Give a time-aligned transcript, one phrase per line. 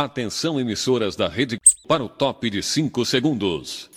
[0.00, 3.90] Atenção, emissoras da rede, para o top de 5 segundos.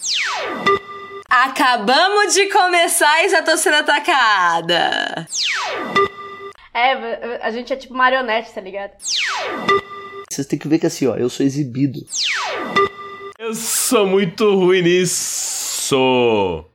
[1.29, 5.27] Acabamos de começar e já tô sendo atacada.
[6.73, 8.93] É, a gente é tipo marionete, tá ligado?
[10.31, 12.03] Vocês têm que ver que assim, ó, eu sou exibido.
[13.37, 16.65] Eu sou muito ruim nisso.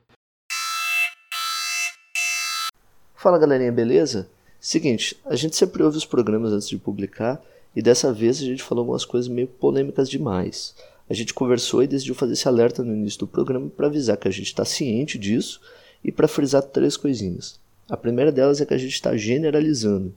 [3.13, 4.29] Fala galerinha, beleza?
[4.57, 7.41] Seguinte, a gente sempre ouve os programas antes de publicar
[7.75, 10.73] e dessa vez a gente falou algumas coisas meio polêmicas demais.
[11.09, 14.27] A gente conversou e decidiu fazer esse alerta no início do programa para avisar que
[14.27, 15.61] a gente está ciente disso
[16.03, 17.59] e para frisar três coisinhas.
[17.89, 20.13] A primeira delas é que a gente está generalizando.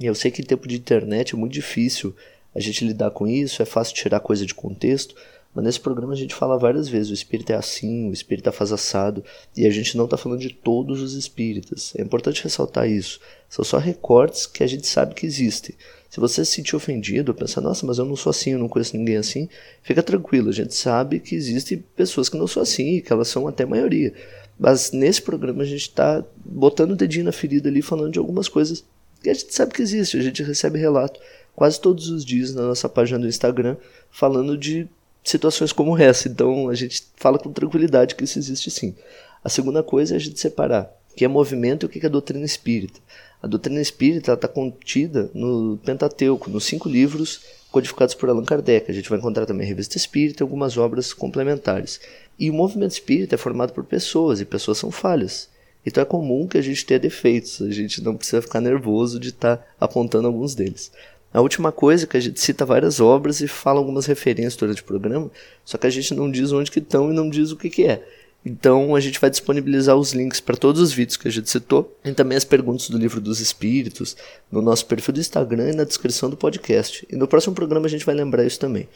[0.00, 2.14] E eu sei que em tempo de internet é muito difícil
[2.54, 5.14] a gente lidar com isso, é fácil tirar coisa de contexto,
[5.56, 8.72] mas nesse programa a gente fala várias vezes: o espírito é assim, o espírito faz
[8.72, 9.24] assado,
[9.56, 11.94] e a gente não está falando de todos os espíritas.
[11.96, 13.18] É importante ressaltar isso.
[13.48, 15.74] São só recortes que a gente sabe que existem.
[16.10, 18.98] Se você se sentir ofendido, pensar, nossa, mas eu não sou assim, eu não conheço
[18.98, 19.48] ninguém assim,
[19.82, 23.48] fica tranquilo, a gente sabe que existem pessoas que não são assim, que elas são
[23.48, 24.12] até maioria.
[24.58, 28.46] Mas nesse programa a gente está botando o dedinho na ferida ali, falando de algumas
[28.46, 28.84] coisas
[29.22, 31.18] que a gente sabe que existe, a gente recebe relato
[31.54, 33.76] quase todos os dias na nossa página do Instagram
[34.10, 34.86] falando de
[35.30, 36.28] situações como essa.
[36.28, 38.94] Então a gente fala com tranquilidade que isso existe sim.
[39.42, 42.08] A segunda coisa é a gente separar o que é movimento e o que é
[42.08, 43.00] doutrina espírita.
[43.42, 48.90] A doutrina espírita está contida no Pentateuco, nos cinco livros codificados por Allan Kardec.
[48.90, 52.00] A gente vai encontrar também a Revista Espírita e algumas obras complementares.
[52.38, 55.48] E o movimento espírita é formado por pessoas, e pessoas são falhas.
[55.84, 59.28] Então é comum que a gente tenha defeitos, a gente não precisa ficar nervoso de
[59.28, 60.90] estar tá apontando alguns deles.
[61.32, 64.84] A última coisa que a gente cita várias obras e fala algumas referências durante o
[64.84, 65.30] programa,
[65.64, 67.84] só que a gente não diz onde que estão e não diz o que, que
[67.84, 68.02] é.
[68.46, 71.98] Então a gente vai disponibilizar os links para todos os vídeos que a gente citou
[72.04, 74.16] e também as perguntas do livro dos espíritos
[74.52, 77.04] no nosso perfil do Instagram e na descrição do podcast.
[77.10, 78.88] E no próximo programa a gente vai lembrar isso também.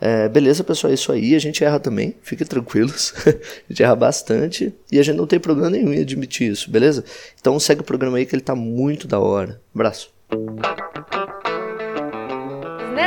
[0.00, 1.34] É, beleza, pessoal, é isso aí.
[1.34, 3.12] A gente erra também, fiquem tranquilos.
[3.28, 3.30] a
[3.68, 7.04] gente erra bastante e a gente não tem problema nenhum em admitir isso, beleza?
[7.38, 9.60] Então segue o programa aí que ele tá muito da hora.
[9.74, 10.10] Abraço.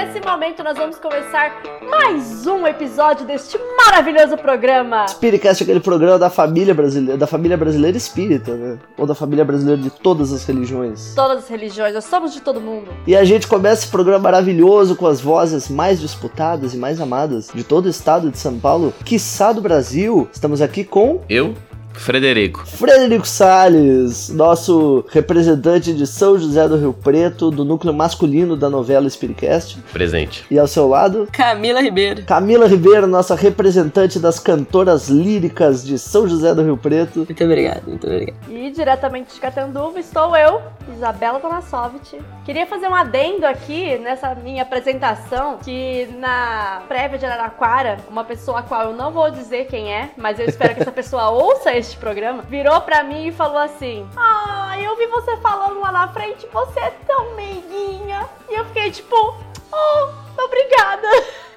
[0.07, 5.05] Nesse momento nós vamos começar mais um episódio deste maravilhoso programa.
[5.05, 8.79] Spiritcast é aquele programa da família brasileira, da família brasileira espírita, né?
[8.97, 11.13] Ou da família brasileira de todas as religiões.
[11.13, 12.87] Todas as religiões, nós somos de todo mundo.
[13.05, 17.51] E a gente começa esse programa maravilhoso com as vozes mais disputadas e mais amadas
[17.53, 20.29] de todo o estado de São Paulo, quiçá do Brasil.
[20.31, 21.53] Estamos aqui com Eu,
[21.99, 22.65] Frederico.
[22.65, 29.09] Frederico Sales, nosso representante de São José do Rio Preto, do núcleo masculino da novela
[29.09, 29.79] Spiritcast.
[29.91, 30.45] Presente.
[30.49, 32.23] E ao seu lado, Camila Ribeiro.
[32.23, 37.19] Camila Ribeiro, nossa representante das cantoras líricas de São José do Rio Preto.
[37.19, 38.37] Muito obrigada, muito obrigada.
[38.49, 40.61] E diretamente de Catanduva estou eu,
[40.93, 42.17] Isabela Tonassovich.
[42.45, 48.59] Queria fazer um adendo aqui nessa minha apresentação, que na prévia de Araraquara, uma pessoa
[48.59, 51.75] a qual eu não vou dizer quem é, mas eu espero que essa pessoa ouça
[51.75, 55.91] esse este programa, virou pra mim e falou assim: Ah, eu vi você falando lá
[55.91, 58.27] na frente, você é tão meiguinha.
[58.49, 61.07] E eu fiquei tipo, oh, obrigada.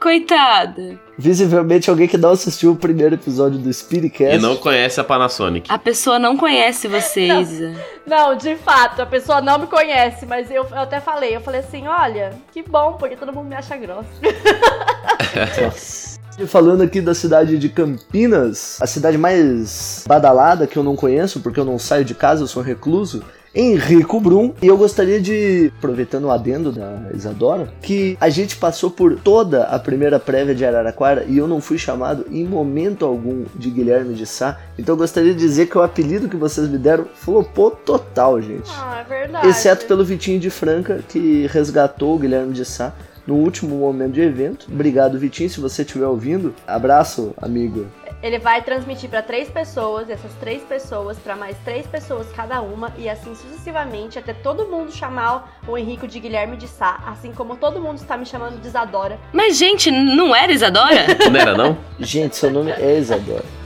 [0.01, 0.99] Coitada.
[1.19, 4.37] Visivelmente alguém que não assistiu o primeiro episódio do Spiritcast.
[4.37, 5.71] E não conhece a Panasonic.
[5.71, 7.61] A pessoa não conhece vocês.
[8.07, 11.41] não, não, de fato, a pessoa não me conhece, mas eu, eu até falei, eu
[11.43, 14.09] falei assim, olha, que bom, porque todo mundo me acha grossa.
[16.41, 16.47] Nossa.
[16.47, 21.61] Falando aqui da cidade de Campinas, a cidade mais badalada que eu não conheço, porque
[21.61, 23.23] eu não saio de casa, eu sou recluso.
[23.53, 28.93] Henrico Brum, e eu gostaria de, aproveitando o adendo da Isadora, que a gente passou
[28.93, 33.45] por toda a primeira prévia de Araraquara e eu não fui chamado em momento algum
[33.57, 36.79] de Guilherme de Sá, então eu gostaria de dizer que o apelido que vocês me
[36.79, 38.71] deram flopou total, gente.
[38.73, 39.49] Ah, é verdade.
[39.49, 42.95] Exceto pelo Vitinho de Franca, que resgatou o Guilherme de Sá
[43.27, 44.67] no último momento de evento.
[44.71, 46.55] Obrigado, Vitinho, se você estiver ouvindo.
[46.67, 47.87] Abraço, amigo.
[48.23, 52.93] Ele vai transmitir para três pessoas, essas três pessoas para mais três pessoas cada uma,
[52.99, 57.57] e assim sucessivamente, até todo mundo chamar o Henrico de Guilherme de Sá, assim como
[57.57, 59.19] todo mundo está me chamando de Isadora.
[59.33, 61.07] Mas, gente, não era Isadora?
[61.31, 61.79] não era, não?
[61.99, 63.60] gente, seu nome é Isadora.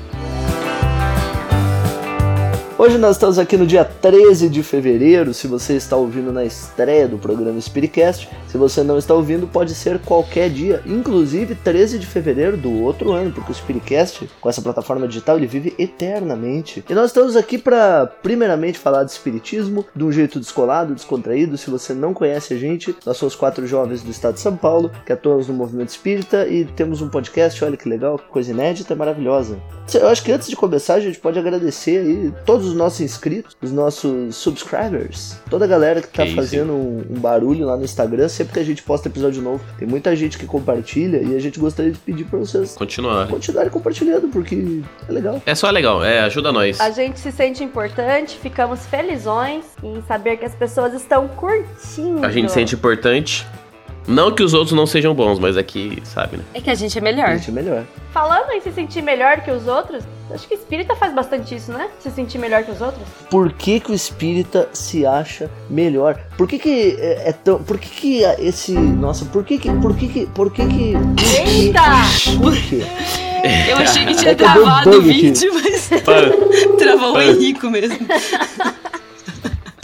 [2.77, 5.33] Hoje nós estamos aqui no dia 13 de fevereiro.
[5.33, 9.77] Se você está ouvindo na estreia do programa Spiritcast, se você não está ouvindo, pode
[9.77, 14.61] ser qualquer dia, inclusive 13 de fevereiro do outro ano, porque o Spiritcast, com essa
[14.61, 16.85] plataforma digital, ele vive eternamente.
[16.89, 21.57] E nós estamos aqui para, primeiramente, falar de espiritismo de um jeito descolado, descontraído.
[21.57, 24.91] Se você não conhece a gente, nós somos quatro jovens do estado de São Paulo
[25.07, 27.65] que atuamos no movimento espírita e temos um podcast.
[27.65, 29.61] Olha que legal, coisa inédita, maravilhosa.
[29.93, 33.01] Eu acho que antes de começar, a gente pode agradecer aí todos todos os nossos
[33.01, 37.77] inscritos, os nossos subscribers, toda a galera que tá Que fazendo um, um barulho lá
[37.77, 39.63] no Instagram, sempre que a gente posta episódio novo.
[39.79, 43.29] Tem muita gente que compartilha e a gente gostaria de pedir pra vocês Continuar.
[43.29, 45.43] continuarem compartilhando, porque é legal.
[45.45, 46.81] É só legal, é, ajuda nós.
[46.81, 52.25] A gente se sente importante, ficamos felizões em saber que as pessoas estão curtindo.
[52.25, 53.47] A gente sente importante.
[54.07, 56.45] Não que os outros não sejam bons, mas aqui, sabe, né?
[56.55, 57.31] É que a gente é A melhor.
[57.39, 57.85] gente é melhor.
[58.13, 61.89] Falando em se sentir melhor que os outros, acho que espírita faz bastante isso, né?
[62.01, 63.03] Se sentir melhor que os outros.
[63.31, 66.19] Por que, que o espírita se acha melhor?
[66.37, 67.59] Por que, que é, é tão.
[67.63, 68.73] Por que, que esse.
[68.73, 69.73] Nossa, por que que.
[69.73, 70.27] Por que que.
[70.27, 70.95] Por que que.
[71.51, 71.81] Eita!
[72.41, 72.83] Por quê?
[73.69, 75.21] Eu achei que tinha É que dei um travado o bug aqui.
[75.23, 75.91] vídeo, mas
[76.79, 77.21] travou o.
[77.21, 77.99] Henrico mesmo.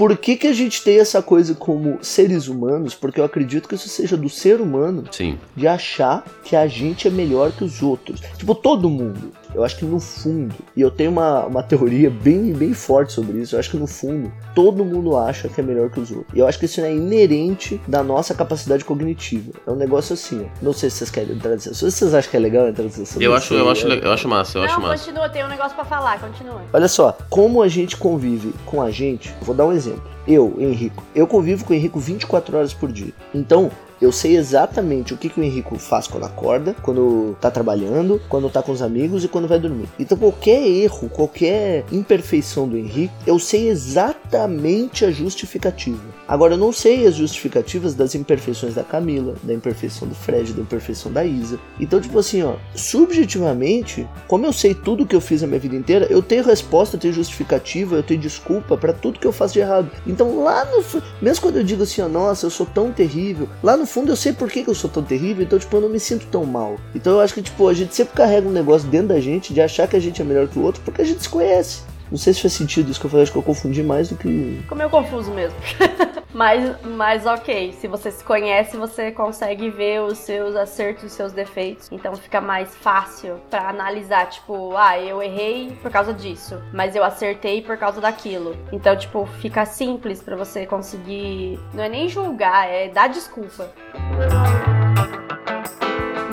[0.01, 2.95] Por que, que a gente tem essa coisa como seres humanos?
[2.95, 5.39] Porque eu acredito que isso seja do ser humano Sim.
[5.55, 8.19] de achar que a gente é melhor que os outros.
[8.39, 9.31] Tipo, todo mundo.
[9.55, 13.39] Eu acho que no fundo, e eu tenho uma, uma teoria bem, bem forte sobre
[13.39, 16.29] isso, eu acho que no fundo, todo mundo acha que é melhor que os outros.
[16.35, 19.53] E eu acho que isso é inerente da nossa capacidade cognitiva.
[19.67, 20.47] É um negócio assim.
[20.63, 21.75] Não sei se vocês querem entrar assunto.
[21.75, 23.23] Se vocês acham que é legal entrar nesse assunto.
[23.23, 25.05] Eu não acho, eu acho, é- eu acho massa, eu acho Não, massa.
[25.05, 26.63] continua, tem um negócio pra falar, continua.
[26.73, 30.03] Olha só, como a gente convive com a gente, vou dar um exemplo.
[30.29, 33.13] Eu, Henrico, eu convivo com o Henrico 24 horas por dia.
[33.35, 33.71] Então,
[34.01, 38.49] eu sei exatamente o que, que o Henrico faz quando acorda, quando tá trabalhando, quando
[38.49, 39.89] tá com os amigos e quando vai dormir.
[39.99, 46.03] Então, qualquer erro, qualquer imperfeição do Henrico, eu sei exatamente a justificativa.
[46.27, 50.63] Agora, eu não sei as justificativas das imperfeições da Camila, da imperfeição do Fred, da
[50.63, 51.59] imperfeição da Isa.
[51.79, 55.77] Então, tipo assim, ó, subjetivamente, como eu sei tudo que eu fiz a minha vida
[55.77, 59.55] inteira, eu tenho resposta, eu tenho justificativa, eu tenho desculpa pra tudo que eu faço
[59.55, 59.91] de errado.
[60.07, 60.81] Então, lá no
[61.21, 64.17] mesmo quando eu digo assim, ó, nossa, eu sou tão terrível, lá no fundo eu
[64.17, 66.45] sei por que, que eu sou tão terrível, então, tipo, eu não me sinto tão
[66.45, 66.79] mal.
[66.95, 69.61] Então, eu acho que, tipo, a gente sempre carrega um negócio dentro da gente de
[69.61, 71.83] achar que a gente é melhor que o outro porque a gente se conhece.
[72.11, 74.17] Não sei se faz sentido isso que eu falei, acho que eu confundi mais do
[74.17, 74.59] que.
[74.63, 75.57] Ficou meio confuso mesmo.
[76.35, 81.33] mas, mas ok, se você se conhece, você consegue ver os seus acertos os seus
[81.33, 81.89] defeitos.
[81.93, 87.05] Então fica mais fácil pra analisar, tipo, ah, eu errei por causa disso, mas eu
[87.05, 88.57] acertei por causa daquilo.
[88.73, 91.59] Então, tipo, fica simples pra você conseguir.
[91.73, 93.71] Não é nem julgar, é dar desculpa.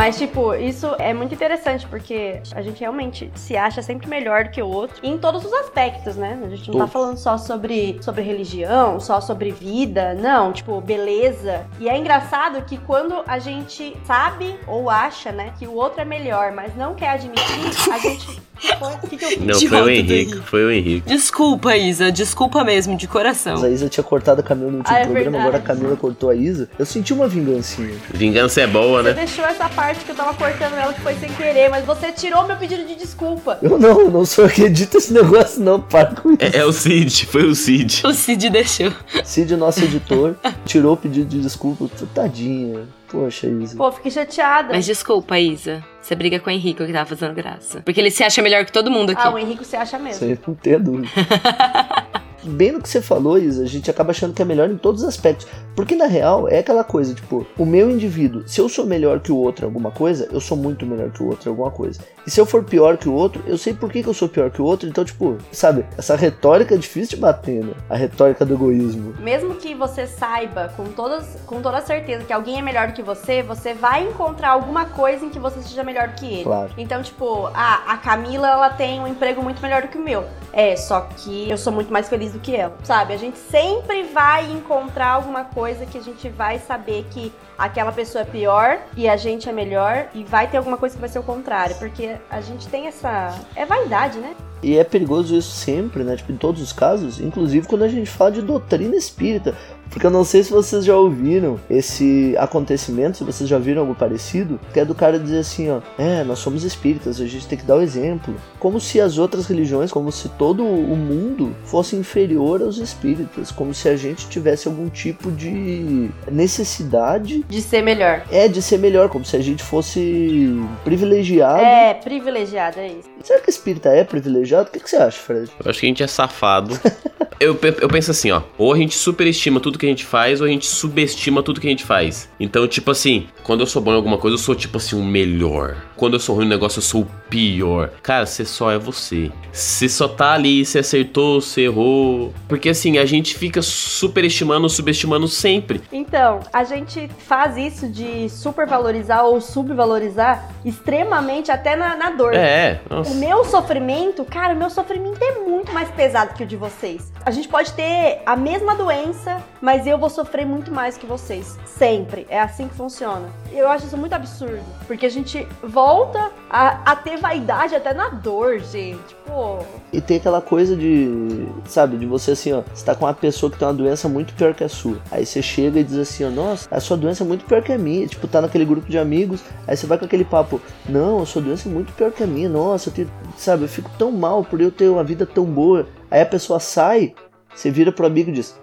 [0.08, 4.52] Mas, tipo, isso é muito interessante porque a gente realmente se acha sempre melhor do
[4.52, 6.40] que o outro em todos os aspectos, né?
[6.46, 11.66] A gente não tá falando só sobre, sobre religião, só sobre vida, não, tipo, beleza.
[11.78, 16.06] E é engraçado que quando a gente sabe ou acha, né, que o outro é
[16.06, 18.48] melhor, mas não quer admitir, a gente.
[18.58, 19.40] O que, que eu fiz?
[19.40, 20.38] Não, De foi o Henrique, Henrique.
[20.48, 21.08] foi o Henrique.
[21.08, 22.12] Desculpa, Isa.
[22.12, 23.54] Desculpa mesmo, de coração.
[23.54, 25.48] Mas a Isa tinha cortado a Camila no último Ah, é programa, verdade.
[25.48, 26.68] agora a Camila cortou a Isa.
[26.80, 27.96] Eu senti uma vingancinha.
[28.10, 29.14] Vingança é boa, Você né?
[29.14, 32.46] deixou essa parte que eu tava cortando ela que foi sem querer, mas você tirou
[32.46, 33.58] meu pedido de desculpa.
[33.62, 35.82] Eu não, eu não sou eu que edito esse negócio, não.
[35.82, 36.40] Para com isso.
[36.42, 38.06] É, é o Cid, foi o Cid.
[38.06, 38.92] O Cid deixou.
[39.24, 40.36] Cid, nosso editor,
[40.66, 41.88] tirou o pedido de desculpa.
[42.14, 42.88] Tadinha.
[43.10, 43.78] Poxa, Isa.
[43.78, 44.74] Pô, fiquei chateada.
[44.74, 45.84] Mas desculpa, Isa.
[46.02, 47.82] Você briga com o Henrico que tava fazendo graça.
[47.82, 49.22] Porque ele se acha melhor que todo mundo aqui.
[49.24, 50.28] Ah, o Henrique você acha Isso mesmo.
[50.28, 51.08] aí não tem dúvida.
[52.44, 55.02] Bem no que você falou, Isa, a gente acaba achando que é melhor em todos
[55.02, 55.48] os aspectos.
[55.76, 59.32] Porque na real é aquela coisa, tipo, o meu indivíduo, se eu sou melhor que
[59.32, 62.00] o outro em alguma coisa, eu sou muito melhor que o outro em alguma coisa.
[62.26, 64.28] E se eu for pior que o outro, eu sei por que, que eu sou
[64.28, 64.88] pior que o outro.
[64.88, 67.74] Então, tipo, sabe, essa retórica é difícil de bater, né?
[67.90, 69.14] A retórica do egoísmo.
[69.20, 73.42] Mesmo que você saiba com, todas, com toda certeza que alguém é melhor que você,
[73.44, 76.44] você vai encontrar alguma coisa em que você seja melhor que ele.
[76.44, 76.72] Claro.
[76.78, 80.26] Então, tipo, ah, a Camila, ela tem um emprego muito melhor do que o meu.
[80.52, 83.14] É, só que eu sou muito mais feliz do que ela, sabe?
[83.14, 88.22] A gente sempre vai encontrar alguma coisa que a gente vai saber que aquela pessoa
[88.22, 91.20] é pior e a gente é melhor e vai ter alguma coisa que vai ser
[91.20, 93.34] o contrário, porque a gente tem essa...
[93.56, 94.36] é vaidade, né?
[94.62, 96.16] E é perigoso isso sempre, né?
[96.16, 99.56] Tipo, em todos os casos, inclusive quando a gente fala de doutrina espírita.
[99.90, 103.96] Porque eu não sei se vocês já ouviram esse acontecimento, se vocês já viram algo
[103.96, 107.58] parecido, que é do cara dizer assim, ó, é, nós somos espíritas, a gente tem
[107.58, 108.36] que dar o exemplo.
[108.60, 113.74] Como se as outras religiões, como se todo o mundo fosse inferior aos espíritas, como
[113.74, 118.24] se a gente tivesse algum tipo de necessidade De ser melhor.
[118.32, 121.60] é de ser melhor, como se a gente fosse privilegiado.
[121.60, 123.10] É, privilegiada, é isso.
[123.24, 124.70] Será que espírita é privilegiado?
[124.70, 125.50] O que, que você acha, Fred?
[125.64, 126.80] Eu acho que a gente é safado.
[127.40, 127.52] Eu,
[127.82, 128.42] eu penso assim, ó.
[128.58, 131.68] Ou a gente superestima tudo que a gente faz, ou a gente subestima tudo que
[131.68, 132.30] a gente faz.
[132.40, 135.04] Então, tipo assim, quando eu sou bom em alguma coisa, eu sou, tipo assim, o
[135.04, 135.78] melhor.
[135.96, 137.90] Quando eu sou ruim no negócio, eu sou o pior.
[138.04, 139.32] Cara, você só é você.
[139.52, 142.34] Você só tá ali, você acertou, você errou.
[142.48, 145.82] Porque assim, a gente fica superestimando, subestimando sempre.
[145.92, 152.34] Então, a gente faz isso de supervalorizar ou subvalorizar extremamente até na, na dor.
[152.34, 153.14] É, O nossa.
[153.16, 157.12] meu sofrimento, cara, o meu sofrimento é muito mais pesado que o de vocês.
[157.26, 161.58] A gente pode ter a mesma doença, mas eu vou sofrer muito mais que vocês.
[161.66, 162.26] Sempre.
[162.30, 163.30] É assim que funciona.
[163.52, 164.64] Eu acho isso muito absurdo.
[164.86, 169.16] Porque a gente volta a, a ter vaidade até na dor, gente.
[169.26, 169.60] Pô.
[169.92, 173.52] E tem aquela coisa de, sabe, de você assim, ó, você tá com uma pessoa
[173.52, 174.98] que tem uma doença muito pior que a sua.
[175.12, 177.74] Aí você chega e diz assim, ó, nossa, a sua doença é muito pior que
[177.74, 178.08] a minha.
[178.08, 181.42] Tipo, tá naquele grupo de amigos, aí você vai com aquele papo, não, a sua
[181.42, 182.48] doença é muito pior que a minha.
[182.48, 183.08] Nossa, eu
[183.38, 185.88] sabe, eu fico tão mal por eu ter uma vida tão boa.
[186.12, 187.16] Aí a pessoa sai,
[187.54, 188.56] você vira pro amigo e diz,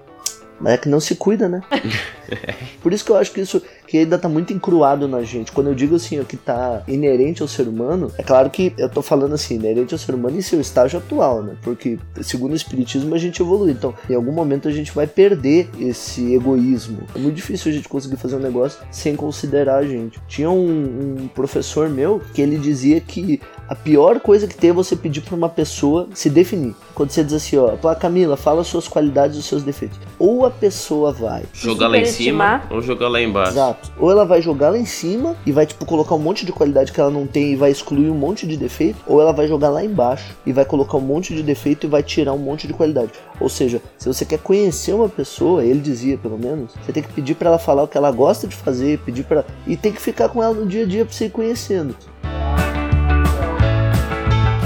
[0.60, 1.60] mas é que não se cuida, né?
[2.80, 5.52] Por isso que eu acho que isso que ainda tá muito encruado na gente.
[5.52, 8.88] Quando eu digo assim, o que tá inerente ao ser humano, é claro que eu
[8.88, 11.56] tô falando assim, inerente ao ser humano em seu estágio atual, né?
[11.62, 13.72] Porque segundo o espiritismo a gente evolui.
[13.72, 17.02] Então, em algum momento a gente vai perder esse egoísmo.
[17.14, 20.20] É muito difícil a gente conseguir fazer um negócio sem considerar a gente.
[20.28, 24.72] Tinha um, um professor meu que ele dizia que a pior coisa que tem é
[24.72, 26.74] você pedir para uma pessoa se definir.
[26.94, 29.98] Quando você diz assim, ó, Camila, fala as suas qualidades e os seus defeitos.
[30.18, 33.52] Ou a pessoa vai jogar lá em cima ou jogar lá embaixo.
[33.52, 33.92] Exato.
[33.98, 36.92] Ou ela vai jogar lá em cima e vai tipo colocar um monte de qualidade
[36.92, 39.70] que ela não tem e vai excluir um monte de defeito, ou ela vai jogar
[39.70, 42.72] lá embaixo e vai colocar um monte de defeito e vai tirar um monte de
[42.72, 43.12] qualidade.
[43.40, 47.12] Ou seja, se você quer conhecer uma pessoa, ele dizia pelo menos, você tem que
[47.12, 50.00] pedir para ela falar o que ela gosta de fazer, pedir para e tem que
[50.00, 51.94] ficar com ela no dia a dia para você ir conhecendo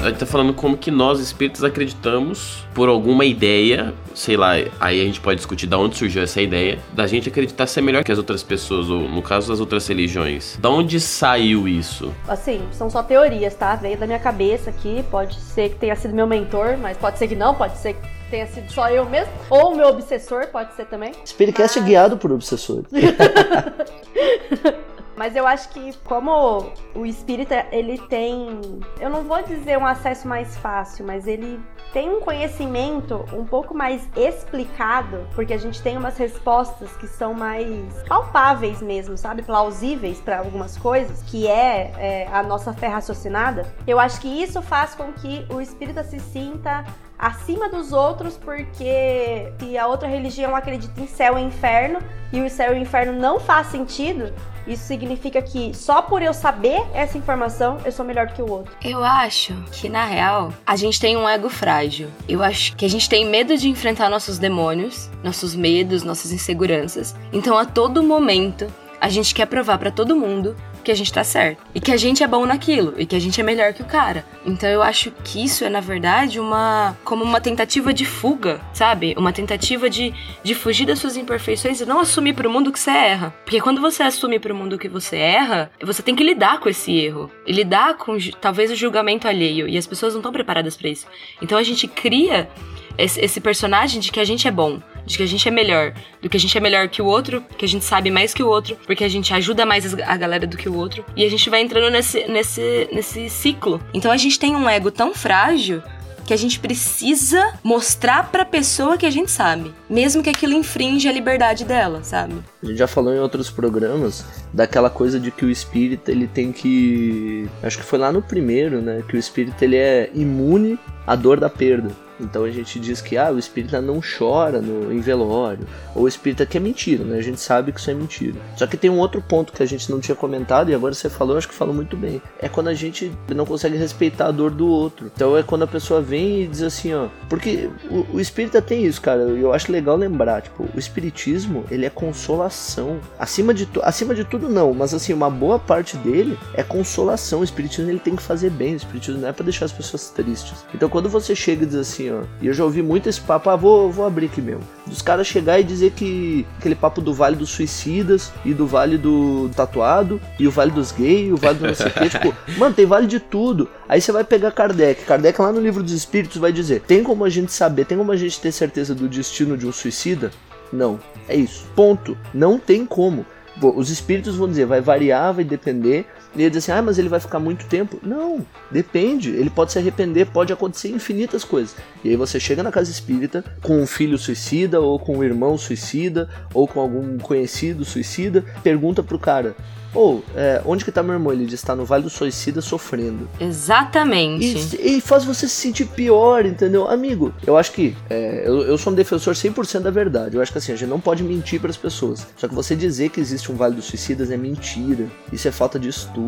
[0.09, 5.01] a gente tá falando como que nós espíritos acreditamos por alguma ideia, sei lá, aí
[5.01, 8.11] a gente pode discutir da onde surgiu essa ideia, da gente acreditar ser melhor que
[8.11, 10.57] as outras pessoas, ou no caso das outras religiões.
[10.59, 12.13] Da onde saiu isso?
[12.27, 13.75] Assim, são só teorias, tá?
[13.75, 17.27] Veio da minha cabeça aqui, pode ser que tenha sido meu mentor, mas pode ser
[17.27, 18.01] que não, pode ser que
[18.31, 21.11] tenha sido só eu mesmo, ou o meu obsessor, pode ser também.
[21.25, 21.85] Spiritcast mas...
[21.85, 22.85] é guiado por obsessores.
[25.19, 28.61] Mas eu acho que como o espírita, ele tem,
[29.01, 31.59] eu não vou dizer um acesso mais fácil, mas ele
[31.91, 37.33] tem um conhecimento um pouco mais explicado, porque a gente tem umas respostas que são
[37.33, 39.41] mais palpáveis mesmo, sabe?
[39.41, 43.65] Plausíveis para algumas coisas, que é, é a nossa fé raciocinada.
[43.85, 46.85] Eu acho que isso faz com que o espírita se sinta
[47.19, 51.99] acima dos outros, porque se a outra religião acredita em céu e inferno
[52.31, 54.33] e o céu e o inferno não faz sentido,
[54.65, 58.49] isso significa que só por eu saber essa informação, eu sou melhor do que o
[58.49, 58.71] outro.
[58.83, 62.07] Eu acho que, na real, a gente tem um ego frágil.
[62.27, 67.15] Eu acho que a gente tem medo de enfrentar nossos demônios, nossos medos, nossas inseguranças.
[67.33, 68.67] Então, a todo momento,
[69.01, 71.61] a gente quer provar para todo mundo que a gente tá certo.
[71.73, 72.93] E que a gente é bom naquilo.
[72.97, 74.25] E que a gente é melhor que o cara.
[74.45, 76.97] Então eu acho que isso é, na verdade, uma.
[77.03, 79.15] como uma tentativa de fuga, sabe?
[79.17, 82.91] Uma tentativa de, de fugir das suas imperfeições e não assumir pro mundo que você
[82.91, 83.33] erra.
[83.43, 86.91] Porque quando você assume pro mundo que você erra, você tem que lidar com esse
[86.95, 87.31] erro.
[87.45, 89.67] E lidar com talvez o julgamento alheio.
[89.67, 91.07] E as pessoas não estão preparadas para isso.
[91.41, 92.49] Então a gente cria
[92.97, 95.91] esse, esse personagem de que a gente é bom de que a gente é melhor,
[96.21, 98.43] do que a gente é melhor que o outro, que a gente sabe mais que
[98.43, 101.03] o outro, porque a gente ajuda mais a galera do que o outro.
[101.15, 103.81] E a gente vai entrando nesse, nesse, nesse ciclo.
[103.91, 105.81] Então a gente tem um ego tão frágil
[106.27, 111.09] que a gente precisa mostrar pra pessoa que a gente sabe, mesmo que aquilo infringe
[111.09, 112.35] a liberdade dela, sabe?
[112.61, 114.23] A gente já falou em outros programas
[114.53, 118.79] daquela coisa de que o espírito ele tem que, acho que foi lá no primeiro,
[118.79, 121.89] né, que o espírito ele é imune à dor da perda.
[122.19, 126.07] Então a gente diz que ah, o espírita não chora no, em velório, ou o
[126.07, 127.17] espírita que é mentira, né?
[127.17, 128.39] A gente sabe que isso é mentira.
[128.55, 131.09] Só que tem um outro ponto que a gente não tinha comentado e agora você
[131.09, 132.21] falou, acho que falou muito bem.
[132.39, 135.11] É quando a gente não consegue respeitar a dor do outro.
[135.13, 138.85] Então é quando a pessoa vem e diz assim, ó, porque o, o espírita tem
[138.85, 139.21] isso, cara.
[139.21, 142.99] Eu acho legal lembrar, tipo, o espiritismo, ele é consolação.
[143.17, 147.41] Acima de, acima de tudo não, mas assim, uma boa parte dele é consolação.
[147.41, 150.09] O espiritismo ele tem que fazer bem, o espiritismo não é para deixar as pessoas
[150.09, 150.65] tristes.
[150.73, 152.23] Então quando você chega e diz assim, ó.
[152.41, 154.61] E eu já ouvi muito esse papo, ah, vou, vou abrir aqui mesmo.
[154.85, 158.97] Dos caras chegar e dizer que aquele papo do Vale dos Suicidas e do Vale
[158.97, 162.09] do Tatuado e o Vale dos Gays e o Vale do não sei o quê.
[162.09, 163.69] Tipo, mano, tem vale de tudo.
[163.87, 165.05] Aí você vai pegar Kardec.
[165.05, 168.11] Kardec lá no livro dos Espíritos vai dizer: tem como a gente saber, tem como
[168.11, 170.31] a gente ter certeza do destino de um suicida?
[170.71, 170.99] Não.
[171.27, 171.65] É isso.
[171.75, 172.17] Ponto.
[172.33, 173.25] Não tem como.
[173.61, 176.05] Os espíritos vão dizer, vai variar, vai depender,
[176.35, 177.99] e ele diz assim: ah, mas ele vai ficar muito tempo.
[178.03, 179.31] Não, depende.
[179.31, 181.75] Ele pode se arrepender, pode acontecer infinitas coisas.
[182.03, 185.57] E aí você chega na casa espírita com um filho suicida, ou com um irmão
[185.57, 189.55] suicida, ou com algum conhecido suicida, pergunta pro cara:
[189.93, 191.33] Ou, é, onde que tá meu irmão?
[191.33, 193.27] Ele diz, tá no Vale do Suicida sofrendo.
[193.39, 194.77] Exatamente.
[194.79, 196.87] E, e faz você se sentir pior, entendeu?
[196.87, 200.35] Amigo, eu acho que é, eu, eu sou um defensor 100% da verdade.
[200.35, 202.27] Eu acho que assim, a gente não pode mentir para as pessoas.
[202.37, 205.07] Só que você dizer que existe um Vale dos Suicidas é mentira.
[205.33, 206.18] Isso é falta de estudo.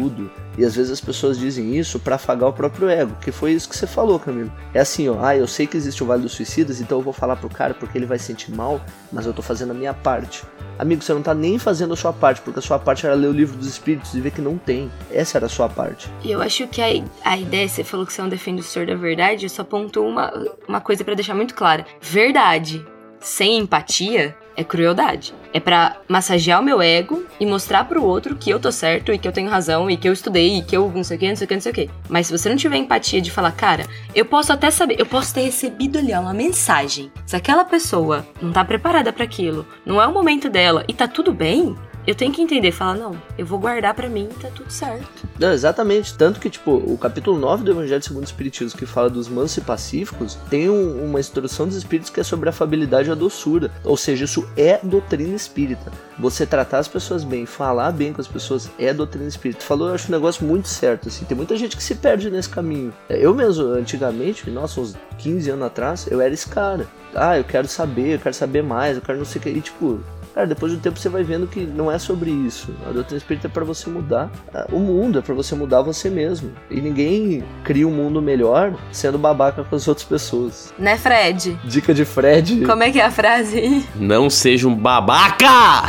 [0.58, 3.70] E às vezes as pessoas dizem isso para afagar o próprio ego, que foi isso
[3.70, 4.52] que você falou, Camilo.
[4.74, 7.14] É assim, ó, ah, eu sei que existe o Vale dos Suicidas, então eu vou
[7.14, 8.82] falar pro cara porque ele vai se sentir mal,
[9.12, 10.44] mas eu tô fazendo a minha parte.
[10.78, 13.28] Amigo, você não tá nem fazendo a sua parte, porque a sua parte era ler
[13.28, 14.92] o livro dos espíritos e ver que não tem.
[15.12, 16.10] Essa era a sua parte.
[16.24, 16.88] E eu acho que a,
[17.24, 20.34] a ideia, você falou que você é um defensor da verdade, eu só pontuo uma,
[20.68, 21.86] uma coisa para deixar muito clara.
[22.02, 22.86] Verdade
[23.22, 25.34] sem empatia é crueldade.
[25.54, 29.18] É para massagear o meu ego e mostrar pro outro que eu tô certo e
[29.18, 31.30] que eu tenho razão e que eu estudei e que eu não sei o que,
[31.30, 31.90] não sei o que, não sei o que.
[32.10, 35.34] Mas se você não tiver empatia de falar, cara, eu posso até saber, eu posso
[35.34, 37.12] ter recebido ali uma mensagem.
[37.26, 41.08] Se aquela pessoa não tá preparada para aquilo, não é o momento dela e tá
[41.08, 44.72] tudo bem, eu tenho que entender, falar, não, eu vou guardar para mim tá tudo
[44.72, 45.28] certo.
[45.40, 46.16] Não, exatamente.
[46.16, 49.58] Tanto que, tipo, o capítulo 9 do Evangelho segundo o Espiritismo, que fala dos mansos
[49.58, 53.16] e pacíficos, tem um, uma instrução dos espíritos que é sobre a afabilidade e a
[53.16, 53.72] doçura.
[53.84, 55.92] Ou seja, isso é doutrina espírita.
[56.18, 59.64] Você tratar as pessoas bem, falar bem com as pessoas é doutrina espírita.
[59.64, 61.26] Falou, eu acho um negócio muito certo, assim.
[61.26, 62.94] Tem muita gente que se perde nesse caminho.
[63.10, 66.88] Eu mesmo, antigamente, nossa, uns 15 anos atrás, eu era esse cara.
[67.14, 69.50] Ah, eu quero saber, eu quero saber mais, eu quero não sei o que.
[69.50, 70.00] E, tipo,
[70.34, 72.74] Cara, depois do tempo você vai vendo que não é sobre isso.
[72.88, 74.30] A doutrina espírita é para você mudar
[74.72, 76.52] o mundo, é para você mudar você mesmo.
[76.70, 80.74] E ninguém cria um mundo melhor sendo babaca com as outras pessoas.
[80.80, 81.60] Né, Fred?
[81.66, 82.66] Dica de Fred.
[82.66, 83.86] Como é que é a frase aí?
[83.96, 85.48] Não seja um babaca!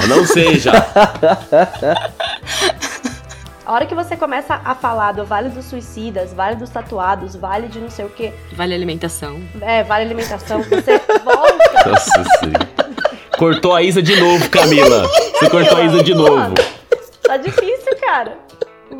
[0.08, 0.72] Não seja!
[3.64, 7.68] A hora que você começa a falar do Vale dos Suicidas, Vale dos Tatuados, Vale
[7.68, 8.32] de não sei o que.
[8.54, 9.40] Vale alimentação.
[9.60, 10.60] É, Vale alimentação.
[10.62, 11.88] Você volta.
[11.88, 12.81] Nossa.
[13.42, 15.02] Cortou a Isa de novo, Camila.
[15.34, 16.54] Você cortou a Isa de novo.
[17.24, 18.38] Tá difícil, cara.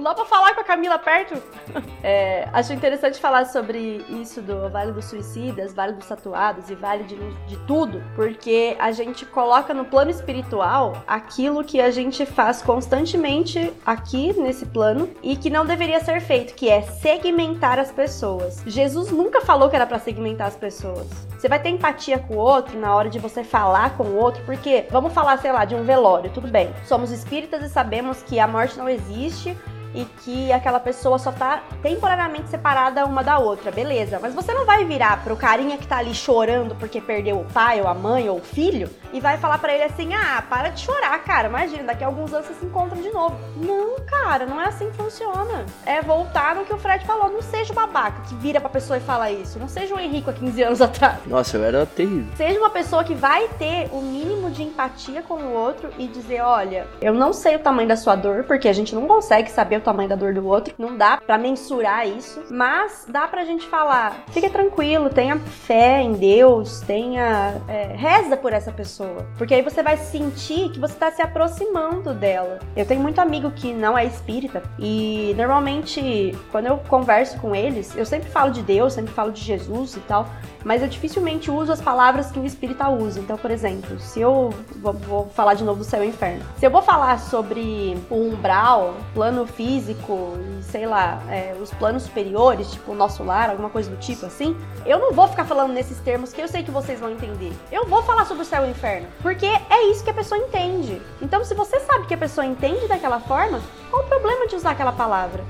[0.03, 1.41] Não dá pra falar com a Camila perto?
[2.05, 7.05] É, acho interessante falar sobre isso do Vale dos Suicidas, Vale dos Tatuados e Vale
[7.05, 7.17] de,
[7.47, 13.73] de tudo, porque a gente coloca no plano espiritual aquilo que a gente faz constantemente
[13.87, 18.61] aqui nesse plano e que não deveria ser feito, que é segmentar as pessoas.
[18.67, 21.07] Jesus nunca falou que era para segmentar as pessoas.
[21.39, 24.43] Você vai ter empatia com o outro na hora de você falar com o outro,
[24.45, 26.75] porque vamos falar, sei lá, de um velório, tudo bem.
[26.85, 29.57] Somos espíritas e sabemos que a morte não existe
[29.95, 34.19] e que aquela pessoa só tá temporariamente separada uma da outra, beleza.
[34.21, 37.81] Mas você não vai virar pro carinha que tá ali chorando porque perdeu o pai,
[37.81, 40.81] ou a mãe, ou o filho, e vai falar para ele assim: ah, para de
[40.81, 41.49] chorar, cara.
[41.49, 43.37] Imagina, daqui a alguns anos vocês se encontram de novo.
[43.57, 45.67] Não, cara, não é assim que funciona.
[45.85, 47.31] É voltar no que o Fred falou.
[47.31, 49.59] Não seja o babaca que vira pra pessoa e fala isso.
[49.59, 51.19] Não seja o Henrico há 15 anos atrás.
[51.27, 52.33] Nossa, eu era terrível.
[52.37, 56.41] Seja uma pessoa que vai ter o mínimo de empatia com o outro e dizer:
[56.41, 59.82] olha, eu não sei o tamanho da sua dor, porque a gente não consegue saber
[59.83, 64.25] tamanho da dor do outro, não dá para mensurar isso, mas dá pra gente falar:
[64.31, 67.61] fique tranquilo, tenha fé em Deus, tenha.
[67.69, 69.27] É, reza por essa pessoa.
[69.39, 72.59] Porque aí você vai sentir que você tá se aproximando dela.
[72.77, 77.97] Eu tenho muito amigo que não é espírita e normalmente quando eu converso com eles,
[77.97, 80.29] eu sempre falo de Deus, sempre falo de Jesus e tal,
[80.65, 83.21] mas eu dificilmente uso as palavras que o espírita usa.
[83.21, 86.67] Então, por exemplo, se eu vou, vou falar de novo do céu e inferno, se
[86.67, 92.71] eu vou falar sobre o umbral, plano físico e sei lá, é, os planos superiores,
[92.71, 95.99] tipo o nosso lar, alguma coisa do tipo assim, eu não vou ficar falando nesses
[95.99, 97.53] termos que eu sei que vocês vão entender.
[97.71, 100.41] Eu vou falar sobre o céu e o inferno, porque é isso que a pessoa
[100.41, 101.01] entende.
[101.21, 104.73] Então, se você sabe que a pessoa entende daquela forma, qual o problema de usar
[104.73, 105.45] aquela palavra?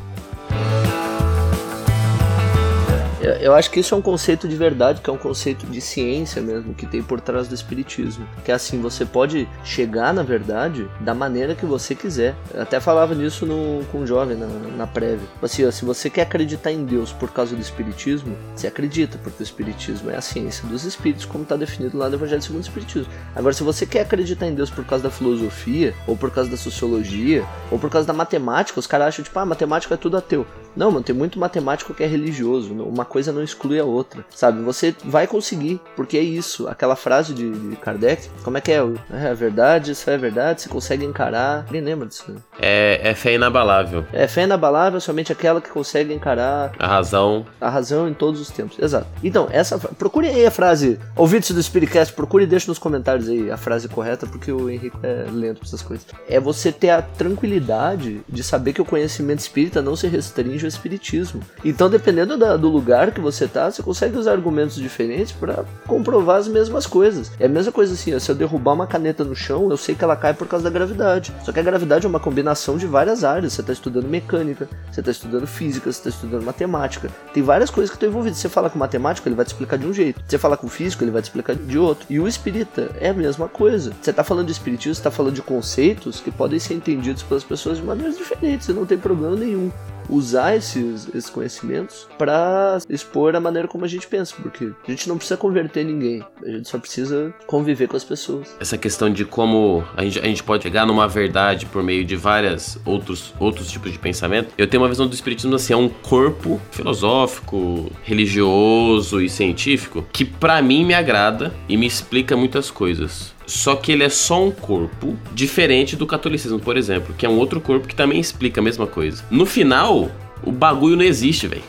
[3.22, 5.80] Eu, eu acho que isso é um conceito de verdade, que é um conceito de
[5.80, 8.26] ciência mesmo, que tem por trás do espiritismo.
[8.44, 12.34] Que é assim, você pode chegar na verdade da maneira que você quiser.
[12.52, 15.26] Eu até falava nisso no, com um jovem na, na prévia.
[15.40, 19.40] Assim, ó, se você quer acreditar em Deus por causa do espiritismo, você acredita, porque
[19.40, 22.66] o espiritismo é a ciência dos espíritos, como está definido lá no Evangelho segundo o
[22.66, 23.12] Espiritismo.
[23.36, 26.56] Agora, se você quer acreditar em Deus por causa da filosofia, ou por causa da
[26.56, 30.44] sociologia, ou por causa da matemática, os caras acham, tipo, ah, matemática é tudo ateu.
[30.74, 32.72] Não, mano, tem muito matemático que é religioso.
[32.72, 34.62] Uma coisa não exclui a outra, sabe?
[34.62, 36.66] Você vai conseguir, porque é isso.
[36.66, 38.78] Aquela frase de, de Kardec, como é que é?
[39.12, 41.66] É a verdade, isso é verdade, você consegue encarar.
[41.70, 42.38] Nem lembra disso, né?
[42.58, 44.04] É, é fé inabalável.
[44.12, 47.44] É fé inabalável, somente aquela que consegue encarar A razão.
[47.60, 48.78] a razão em todos os tempos.
[48.78, 49.06] Exato.
[49.22, 50.98] Então, essa procure aí a frase.
[51.16, 54.96] Ouvintes do Spiritcast, procure e deixe nos comentários aí a frase correta, porque o Henrique
[55.02, 56.06] é lento pra essas coisas.
[56.28, 60.68] É você ter a tranquilidade de saber que o conhecimento espírita não se restringe ao
[60.68, 61.40] espiritismo.
[61.64, 65.64] Então, dependendo da- do lugar lugar que você tá, você consegue usar argumentos diferentes para
[65.86, 67.32] comprovar as mesmas coisas.
[67.40, 69.94] É a mesma coisa assim, ó, se eu derrubar uma caneta no chão, eu sei
[69.94, 71.32] que ela cai por causa da gravidade.
[71.44, 73.54] Só que a gravidade é uma combinação de várias áreas.
[73.54, 77.10] Você está estudando mecânica, você está estudando física, você está estudando matemática.
[77.34, 78.38] Tem várias coisas que estão envolvidas.
[78.38, 80.22] Você fala com matemático, ele vai te explicar de um jeito.
[80.26, 82.06] Você fala com físico, ele vai te explicar de outro.
[82.08, 83.92] E o espírita é a mesma coisa.
[84.00, 87.42] Você está falando de espiritismo, você está falando de conceitos que podem ser entendidos pelas
[87.42, 88.66] pessoas de maneiras diferentes.
[88.66, 89.70] Você não tem problema nenhum
[90.08, 95.08] usar esses, esses conhecimentos para expor a maneira como a gente pensa, porque a gente
[95.08, 98.54] não precisa converter ninguém, a gente só precisa conviver com as pessoas.
[98.60, 102.16] Essa questão de como a gente, a gente pode chegar numa verdade por meio de
[102.16, 105.88] vários outros, outros tipos de pensamento, eu tenho uma visão do espiritismo assim, é um
[105.88, 113.32] corpo filosófico, religioso e científico que para mim me agrada e me explica muitas coisas.
[113.46, 117.38] Só que ele é só um corpo diferente do catolicismo, por exemplo, que é um
[117.38, 119.24] outro corpo que também explica a mesma coisa.
[119.30, 120.10] No final,
[120.42, 121.62] o bagulho não existe, velho.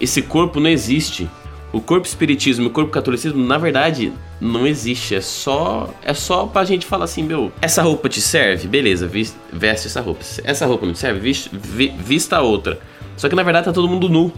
[0.00, 1.28] Esse corpo não existe.
[1.72, 5.14] O corpo espiritismo e o corpo catolicismo, na verdade, não existe.
[5.14, 8.68] É só é só pra gente falar assim, meu, essa roupa te serve?
[8.68, 9.10] Beleza,
[9.52, 10.20] veste essa roupa.
[10.44, 11.20] Essa roupa não te serve?
[11.98, 12.78] Vista outra.
[13.16, 14.32] Só que na verdade tá todo mundo nu.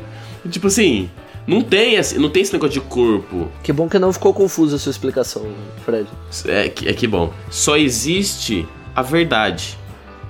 [0.51, 1.11] Tipo assim,
[1.47, 3.49] não tem, esse, não tem esse negócio de corpo.
[3.63, 5.47] Que bom que não ficou confusa a sua explicação,
[5.85, 6.09] Fred.
[6.47, 7.33] É, é que bom.
[7.51, 9.79] Só existe a verdade.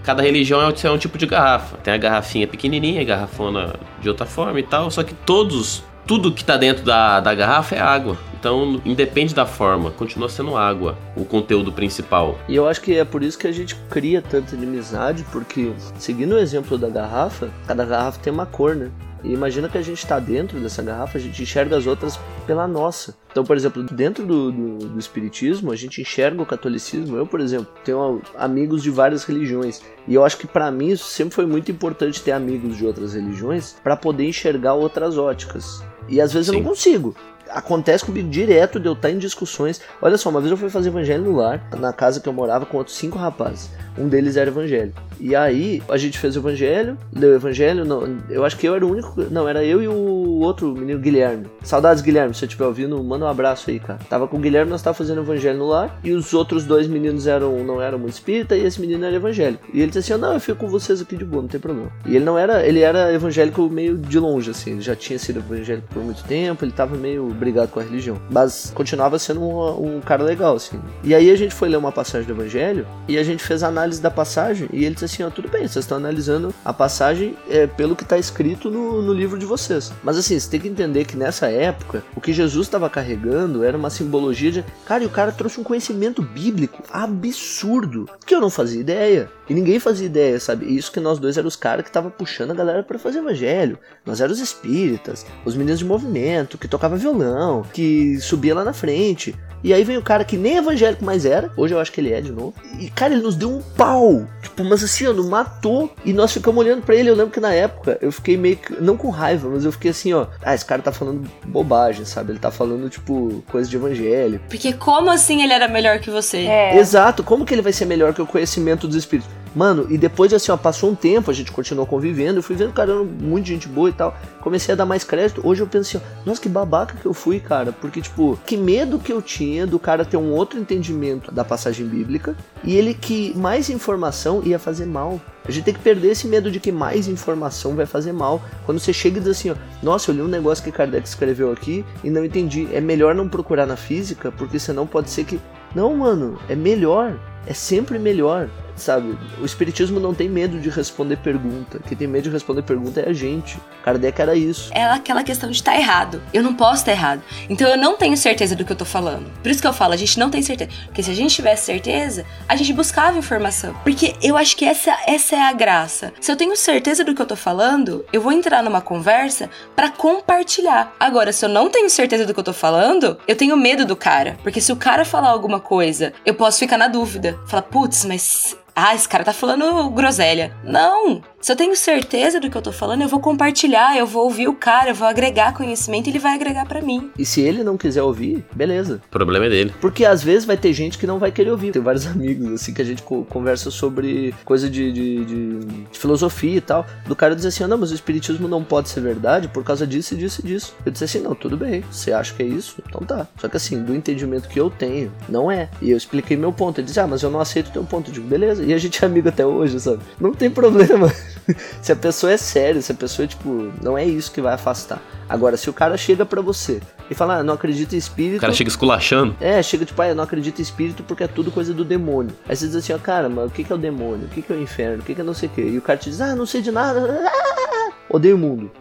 [0.02, 1.79] Cada religião é, é um tipo de garrafa.
[1.79, 4.90] Tem a garrafinha pequenininha, a garrafona de outra forma e tal.
[4.90, 8.16] Só que todos, tudo que tá dentro da, da garrafa é água.
[8.38, 12.38] Então, independe da forma, continua sendo água o conteúdo principal.
[12.48, 16.35] E eu acho que é por isso que a gente cria tanta inimizade, porque, seguindo
[16.35, 18.90] o exemplo da garrafa, cada garrafa tem uma cor, né?
[19.26, 22.66] E imagina que a gente está dentro dessa garrafa, a gente enxerga as outras pela
[22.68, 23.16] nossa.
[23.32, 27.16] Então, por exemplo, dentro do, do, do, espiritismo, a gente enxerga o catolicismo.
[27.16, 29.82] Eu, por exemplo, tenho amigos de várias religiões.
[30.06, 33.14] E eu acho que para mim isso sempre foi muito importante ter amigos de outras
[33.14, 35.82] religiões para poder enxergar outras óticas.
[36.08, 36.58] E às vezes Sim.
[36.58, 37.14] eu não consigo
[37.48, 39.80] acontece comigo direto de eu estar em discussões.
[40.02, 42.66] Olha só, uma vez eu fui fazer evangelho no lar, na casa que eu morava
[42.66, 43.70] com outros cinco rapazes.
[43.98, 45.00] Um deles era evangélico.
[45.18, 48.74] E aí a gente fez o evangelho, leu o evangelho, não, eu acho que eu
[48.74, 51.46] era o único, não, era eu e o outro menino Guilherme.
[51.62, 53.98] Saudades Guilherme, se você estiver ouvindo, manda um abraço aí, cara.
[54.09, 57.26] Tava com o Guilherme, nós tava fazendo evangelho no lar, e os outros dois meninos
[57.26, 59.64] eram não eram muito espírita e esse menino era evangélico.
[59.72, 61.90] E ele disse assim: "Não, eu fico com vocês aqui de boa, não tem problema".
[62.04, 65.38] E ele não era, ele era evangélico meio de longe assim, ele já tinha sido
[65.38, 69.96] evangélico por muito tempo, ele tava meio brigado com a religião, mas continuava sendo um,
[69.96, 70.78] um cara legal assim.
[71.02, 73.68] E aí a gente foi ler uma passagem do evangelho e a gente fez a
[73.68, 77.37] análise da passagem e ele disse assim: "Ó, tudo bem, vocês estão analisando a passagem
[77.49, 79.92] é, pelo que está escrito no, no livro de vocês.
[80.03, 83.77] Mas assim, você tem que entender que nessa época, o que Jesus estava carregando era
[83.77, 84.64] uma simbologia de.
[84.85, 89.31] Cara, e o cara trouxe um conhecimento bíblico absurdo, que eu não fazia ideia.
[89.49, 90.66] E ninguém fazia ideia, sabe?
[90.66, 93.79] Isso que nós dois eram os caras que estavam puxando a galera para fazer evangelho.
[94.05, 98.72] Nós éramos os espíritas, os meninos de movimento, que tocava violão, que subia lá na
[98.72, 99.35] frente.
[99.62, 101.50] E aí vem o cara que nem evangélico mais era.
[101.56, 102.54] Hoje eu acho que ele é de novo.
[102.78, 104.26] E, cara, ele nos deu um pau.
[104.42, 105.92] Tipo, mas assim, ó, não matou.
[106.04, 107.10] E nós ficamos olhando para ele.
[107.10, 108.80] Eu lembro que na época eu fiquei meio que.
[108.80, 110.26] Não com raiva, mas eu fiquei assim, ó.
[110.42, 112.32] Ah, esse cara tá falando bobagem, sabe?
[112.32, 114.40] Ele tá falando, tipo, coisa de evangelho.
[114.48, 116.38] Porque como assim ele era melhor que você?
[116.38, 116.76] É.
[116.76, 117.22] Exato.
[117.22, 119.30] Como que ele vai ser melhor que o conhecimento dos espíritos?
[119.54, 122.72] Mano, e depois assim, ó, passou um tempo, a gente continuou convivendo, eu fui vendo,
[122.72, 124.16] cara, muita gente boa e tal.
[124.40, 125.40] Comecei a dar mais crédito.
[125.44, 127.72] Hoje eu penso assim, ó, nossa, que babaca que eu fui, cara.
[127.72, 131.87] Porque, tipo, que medo que eu tinha do cara ter um outro entendimento da passagem
[131.87, 135.20] bíblica e ele que mais informação ia fazer mal.
[135.44, 138.42] A gente tem que perder esse medo de que mais informação vai fazer mal.
[138.64, 141.52] Quando você chega e diz assim, ó, nossa, eu li um negócio que Kardec escreveu
[141.52, 142.68] aqui e não entendi.
[142.72, 145.40] É melhor não procurar na física, porque senão pode ser que.
[145.74, 147.16] Não, mano, é melhor.
[147.46, 149.18] É sempre melhor sabe?
[149.40, 151.80] O espiritismo não tem medo de responder pergunta.
[151.86, 153.58] Quem tem medo de responder pergunta é a gente.
[153.82, 154.70] Kardec era isso.
[154.72, 156.22] É aquela questão de estar tá errado.
[156.32, 157.22] Eu não posso estar errado.
[157.48, 159.30] Então eu não tenho certeza do que eu tô falando.
[159.42, 160.70] Por isso que eu falo, a gente não tem certeza.
[160.86, 163.74] Porque se a gente tivesse certeza, a gente buscava informação.
[163.82, 166.12] Porque eu acho que essa, essa é a graça.
[166.20, 169.90] Se eu tenho certeza do que eu tô falando, eu vou entrar numa conversa para
[169.90, 170.94] compartilhar.
[170.98, 173.96] Agora, se eu não tenho certeza do que eu tô falando, eu tenho medo do
[173.96, 174.36] cara.
[174.42, 177.38] Porque se o cara falar alguma coisa, eu posso ficar na dúvida.
[177.46, 180.54] Falar, putz, mas ah, esse cara tá falando groselha.
[180.62, 181.22] Não!
[181.46, 184.48] Se eu tenho certeza do que eu tô falando, eu vou compartilhar, eu vou ouvir
[184.48, 187.09] o cara, eu vou agregar conhecimento e ele vai agregar para mim.
[187.16, 189.00] E se ele não quiser ouvir, beleza.
[189.06, 189.72] O problema é dele.
[189.80, 191.70] Porque às vezes vai ter gente que não vai querer ouvir.
[191.70, 196.56] Tem vários amigos, assim, que a gente conversa sobre coisa de, de, de, de filosofia
[196.56, 196.85] e tal.
[197.06, 199.87] Do cara dizer assim, ah, não, mas o espiritismo não pode ser verdade por causa
[199.87, 200.74] disso, disso e disso.
[200.85, 201.85] Eu disse assim, não, tudo bem.
[201.92, 202.82] Você acha que é isso?
[202.88, 203.24] Então tá.
[203.38, 205.68] Só que assim, do entendimento que eu tenho, não é.
[205.80, 206.80] E eu expliquei meu ponto.
[206.80, 208.11] Ele disse, ah, mas eu não aceito o teu ponto.
[208.11, 208.64] Eu digo, beleza.
[208.64, 210.00] E a gente é amigo até hoje, sabe?
[210.20, 211.06] Não tem problema.
[211.82, 215.00] se a pessoa é séria, se a pessoa, tipo, não é isso que vai afastar.
[215.28, 216.80] Agora, se o cara chega pra você
[217.11, 218.38] e fala, ah, não acredito em espírito.
[218.38, 219.37] O cara chega esculachando.
[219.40, 222.35] É, chega tipo, ah, eu não acredito em espírito porque é tudo coisa do demônio.
[222.48, 224.26] Aí você diz assim, ó, cara, mas o que, que é o demônio?
[224.26, 225.02] O que, que é o inferno?
[225.02, 225.62] O que, que é não sei o quê?
[225.62, 227.30] E o cara te diz, ah, não sei de nada.
[228.09, 228.70] Odeio o mundo.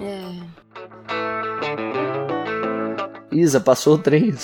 [0.00, 0.62] É.
[3.32, 4.34] Isa, passou o trem.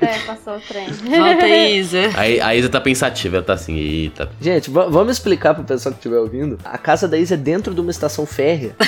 [0.00, 0.86] É, passou o trem.
[0.90, 2.10] Volta aí, Isa.
[2.16, 4.30] Aí a Isa tá pensativa, ela tá assim, eita.
[4.40, 6.58] Gente, va- vamos explicar pro pessoal que estiver ouvindo.
[6.64, 8.74] A casa da Isa é dentro de uma estação férrea.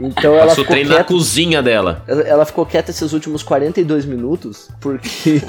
[0.00, 2.04] Então ela Passou o ficou, trem na quieta, cozinha dela.
[2.06, 5.40] ela ela ficou quieta esses últimos 42 minutos, porque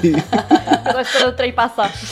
[0.86, 1.92] Eu tô esperando o trem passar.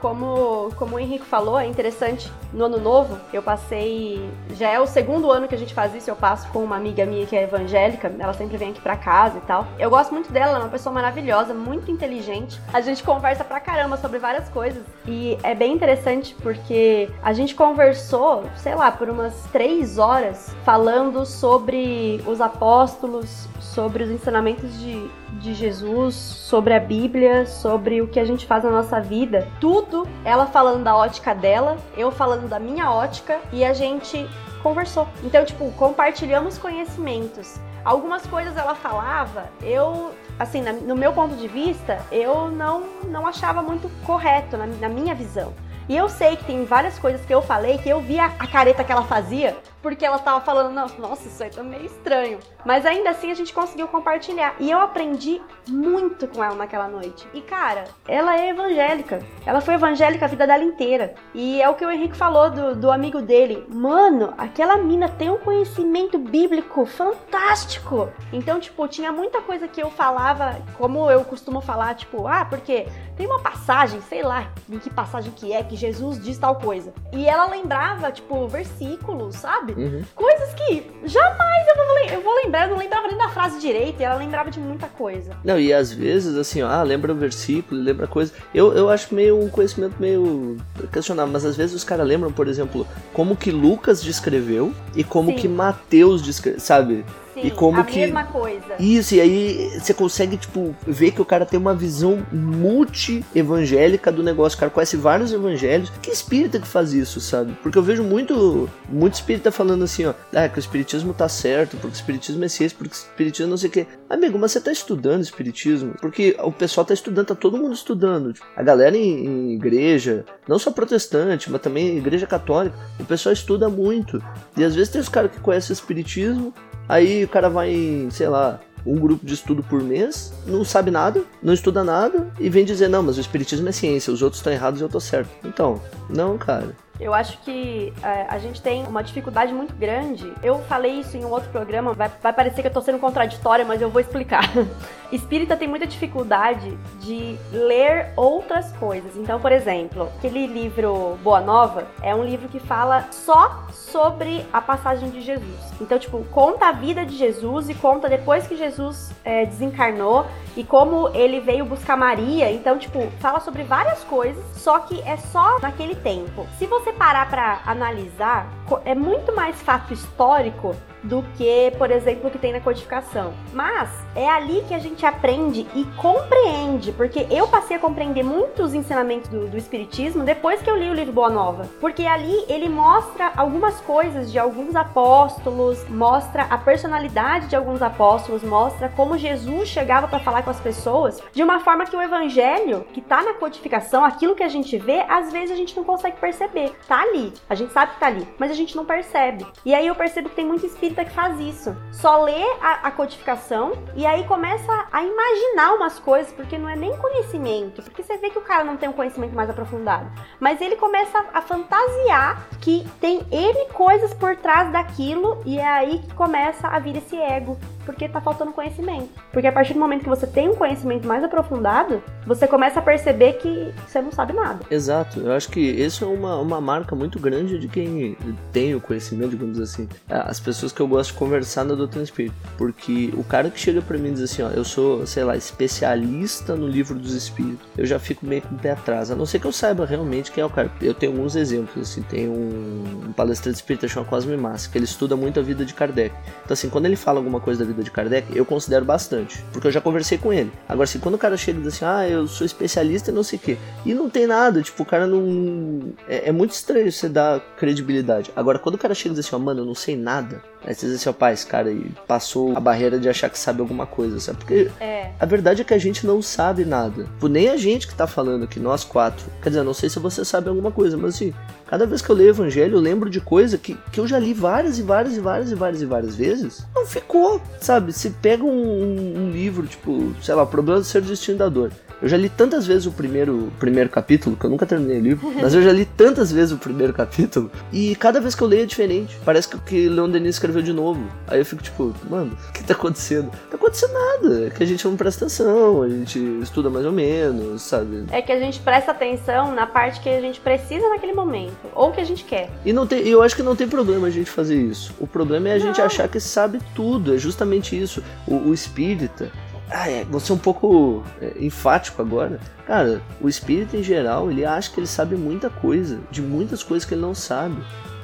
[0.00, 2.32] Como, como o Henrique falou, é interessante.
[2.52, 4.28] No ano novo, eu passei.
[4.54, 6.10] Já é o segundo ano que a gente faz isso.
[6.10, 8.12] Eu passo com uma amiga minha que é evangélica.
[8.18, 9.66] Ela sempre vem aqui pra casa e tal.
[9.78, 12.60] Eu gosto muito dela, ela é uma pessoa maravilhosa, muito inteligente.
[12.72, 14.82] A gente conversa pra caramba sobre várias coisas.
[15.06, 21.24] E é bem interessante porque a gente conversou, sei lá, por umas três horas falando
[21.26, 25.08] sobre os apóstolos, sobre os ensinamentos de,
[25.40, 29.46] de Jesus, sobre a Bíblia, sobre o que a gente faz na nossa vida.
[29.60, 34.28] Tudo ela falando da ótica dela, eu falando da minha ótica e a gente
[34.62, 35.06] conversou.
[35.22, 37.60] Então, tipo, compartilhamos conhecimentos.
[37.84, 43.26] Algumas coisas ela falava, eu, assim, na- no meu ponto de vista, eu não, não
[43.26, 45.54] achava muito correto na, na minha visão.
[45.88, 48.46] E eu sei que tem várias coisas que eu falei que eu vi a, a
[48.46, 52.38] careta que ela fazia, porque ela tava falando, "Não, nossa, isso aí tá meio estranho.
[52.64, 54.54] Mas ainda assim a gente conseguiu compartilhar.
[54.58, 57.26] E eu aprendi muito com ela naquela noite.
[57.32, 59.20] E cara, ela é evangélica.
[59.46, 61.14] Ela foi evangélica a vida dela inteira.
[61.34, 63.64] E é o que o Henrique falou do, do amigo dele.
[63.68, 68.08] Mano, aquela mina tem um conhecimento bíblico fantástico.
[68.32, 72.86] Então, tipo, tinha muita coisa que eu falava, como eu costumo falar, tipo, ah, porque
[73.16, 76.92] tem uma passagem, sei lá, em que passagem que é, que Jesus diz tal coisa.
[77.12, 79.69] E ela lembrava, tipo, versículos, sabe?
[79.76, 80.02] Uhum.
[80.14, 84.02] Coisas que jamais eu vou, eu vou lembrar, eu não lembrava nem da frase direita,
[84.02, 85.36] e ela lembrava de muita coisa.
[85.44, 88.32] Não, e às vezes, assim, ó, ah, lembra o versículo, lembra coisa.
[88.54, 90.56] Eu, eu acho meio um conhecimento meio
[90.92, 95.30] questionável, mas às vezes os caras lembram, por exemplo, como que Lucas descreveu e como
[95.30, 95.36] Sim.
[95.36, 97.04] que Mateus descreveu, sabe?
[97.34, 98.74] Sim, E como a que- mesma coisa.
[98.78, 104.22] Isso, e aí você consegue, tipo, ver que o cara tem uma visão multi-evangélica do
[104.22, 104.56] negócio.
[104.56, 105.90] O cara conhece vários evangelhos.
[106.02, 107.52] Que espírita que faz isso, sabe?
[107.62, 111.76] Porque eu vejo muito, muito espírita falando assim, ó, ah, que o espiritismo tá certo,
[111.76, 113.86] porque o espiritismo é ciência, porque o espiritismo não sei o quê.
[114.08, 115.94] Amigo, mas você tá estudando espiritismo?
[116.00, 118.32] Porque o pessoal tá estudando, tá todo mundo estudando.
[118.32, 123.32] Tipo, A galera em, em igreja, não só protestante, mas também igreja católica, o pessoal
[123.32, 124.22] estuda muito.
[124.56, 126.52] E às vezes tem os caras que conhecem o espiritismo,
[126.88, 130.90] Aí o cara vai em, sei lá, um grupo de estudo por mês, não sabe
[130.90, 134.40] nada, não estuda nada e vem dizer: não, mas o espiritismo é ciência, os outros
[134.40, 135.30] estão errados e eu tô certo.
[135.44, 136.74] Então, não, cara.
[137.00, 140.32] Eu acho que é, a gente tem uma dificuldade muito grande.
[140.42, 143.64] Eu falei isso em um outro programa, vai, vai parecer que eu tô sendo contraditória,
[143.64, 144.44] mas eu vou explicar.
[145.10, 149.16] Espírita tem muita dificuldade de ler outras coisas.
[149.16, 154.60] Então, por exemplo, aquele livro Boa Nova é um livro que fala só sobre a
[154.60, 155.72] passagem de Jesus.
[155.80, 160.64] Então, tipo, conta a vida de Jesus e conta depois que Jesus é, desencarnou e
[160.64, 162.50] como ele veio buscar Maria.
[162.50, 166.46] Então, tipo, fala sobre várias coisas, só que é só naquele tempo.
[166.58, 168.46] Se você parar pra analisar,
[168.84, 173.32] é muito mais fato histórico do que, por exemplo, o que tem na codificação.
[173.52, 178.74] Mas é ali que a gente aprende e compreende, porque eu passei a compreender muitos
[178.74, 181.68] ensinamentos do, do Espiritismo depois que eu li o livro Boa Nova.
[181.80, 188.42] Porque ali ele mostra algumas coisas de alguns apóstolos, mostra a personalidade de alguns apóstolos,
[188.42, 192.84] mostra como Jesus chegava para falar com as pessoas de uma forma que o evangelho,
[192.92, 196.18] que tá na codificação, aquilo que a gente vê, às vezes a gente não consegue
[196.18, 196.72] perceber.
[196.86, 199.46] Tá ali, a gente sabe que tá ali, mas a gente não percebe.
[199.64, 201.76] E aí eu percebo que tem muito que faz isso.
[201.92, 206.76] Só lê a, a codificação e aí começa a imaginar umas coisas, porque não é
[206.76, 210.10] nem conhecimento, porque você vê que o cara não tem um conhecimento mais aprofundado.
[210.38, 215.98] Mas ele começa a fantasiar que tem N coisas por trás daquilo e é aí
[215.98, 217.58] que começa a vir esse ego,
[217.90, 219.08] porque tá faltando conhecimento.
[219.32, 222.82] Porque a partir do momento que você tem um conhecimento mais aprofundado, você começa a
[222.82, 224.60] perceber que você não sabe nada.
[224.70, 228.16] Exato, eu acho que isso é uma, uma marca muito grande de quem
[228.52, 229.88] tem o conhecimento, digamos assim.
[230.08, 232.34] As pessoas que eu gosto de conversar na doutrina espírita.
[232.56, 235.36] Porque o cara que chega pra mim e diz assim, ó, eu sou, sei lá,
[235.36, 239.10] especialista no livro dos espíritos, eu já fico meio com o pé atrás.
[239.10, 240.70] A não ser que eu saiba realmente quem é o cara.
[240.80, 244.84] Eu tenho alguns exemplos, assim, tem um, um palestrante espírita chamado Cosme Massa, que ele
[244.84, 246.14] estuda muito a vida de Kardec.
[246.44, 249.66] Então, assim, quando ele fala alguma coisa da vida de Kardec, eu considero bastante, porque
[249.66, 250.52] eu já conversei com ele.
[250.68, 253.22] Agora, se quando o cara chega e diz assim, ah, eu sou especialista e não
[253.22, 255.92] sei o quê, e não tem nada, tipo, o cara não.
[256.08, 258.30] É, é muito estranho você dar credibilidade.
[258.34, 260.42] Agora, quando o cara chega e diz assim, ó, oh, mano, eu não sei nada,
[260.66, 263.60] Você diz assim, ó, pai, esse cara aí passou a barreira de achar que sabe
[263.60, 264.38] alguma coisa, sabe?
[264.38, 265.10] Porque É.
[265.18, 267.04] a verdade é que a gente não sabe nada.
[267.04, 269.24] Tipo, nem a gente que tá falando aqui, nós quatro.
[269.42, 271.32] Quer dizer, não sei se você sabe alguma coisa, mas assim,
[271.66, 274.18] cada vez que eu leio o evangelho, eu lembro de coisa que, que eu já
[274.18, 276.66] li várias e várias e várias e várias e várias vezes.
[276.74, 277.92] Não ficou, sabe?
[277.92, 281.72] Se pega um, um- um livro, tipo, sei lá, Problema do Ser Destino da Dor.
[282.02, 285.02] Eu já li tantas vezes o primeiro, o primeiro capítulo, que eu nunca terminei o
[285.02, 288.48] livro, mas eu já li tantas vezes o primeiro capítulo, e cada vez que eu
[288.48, 289.18] leio é diferente.
[289.24, 291.04] Parece que o que Leon Denis escreveu de novo.
[291.26, 293.24] Aí eu fico tipo, mano, o que tá acontecendo?
[293.24, 294.46] Não tá acontecendo nada.
[294.46, 298.04] É que a gente não presta atenção, a gente estuda mais ou menos, sabe?
[298.10, 301.92] É que a gente presta atenção na parte que a gente precisa naquele momento, ou
[301.92, 302.50] que a gente quer.
[302.64, 304.92] E não tem, eu acho que não tem problema a gente fazer isso.
[304.98, 305.84] O problema é a gente Não.
[305.86, 307.14] achar que sabe tudo.
[307.14, 308.02] É justamente isso.
[308.26, 309.30] O, o espírita.
[309.70, 312.40] Ah, é, vou ser um pouco é, enfático agora.
[312.66, 316.86] Cara, o espírita em geral, ele acha que ele sabe muita coisa, de muitas coisas
[316.86, 317.56] que ele não sabe.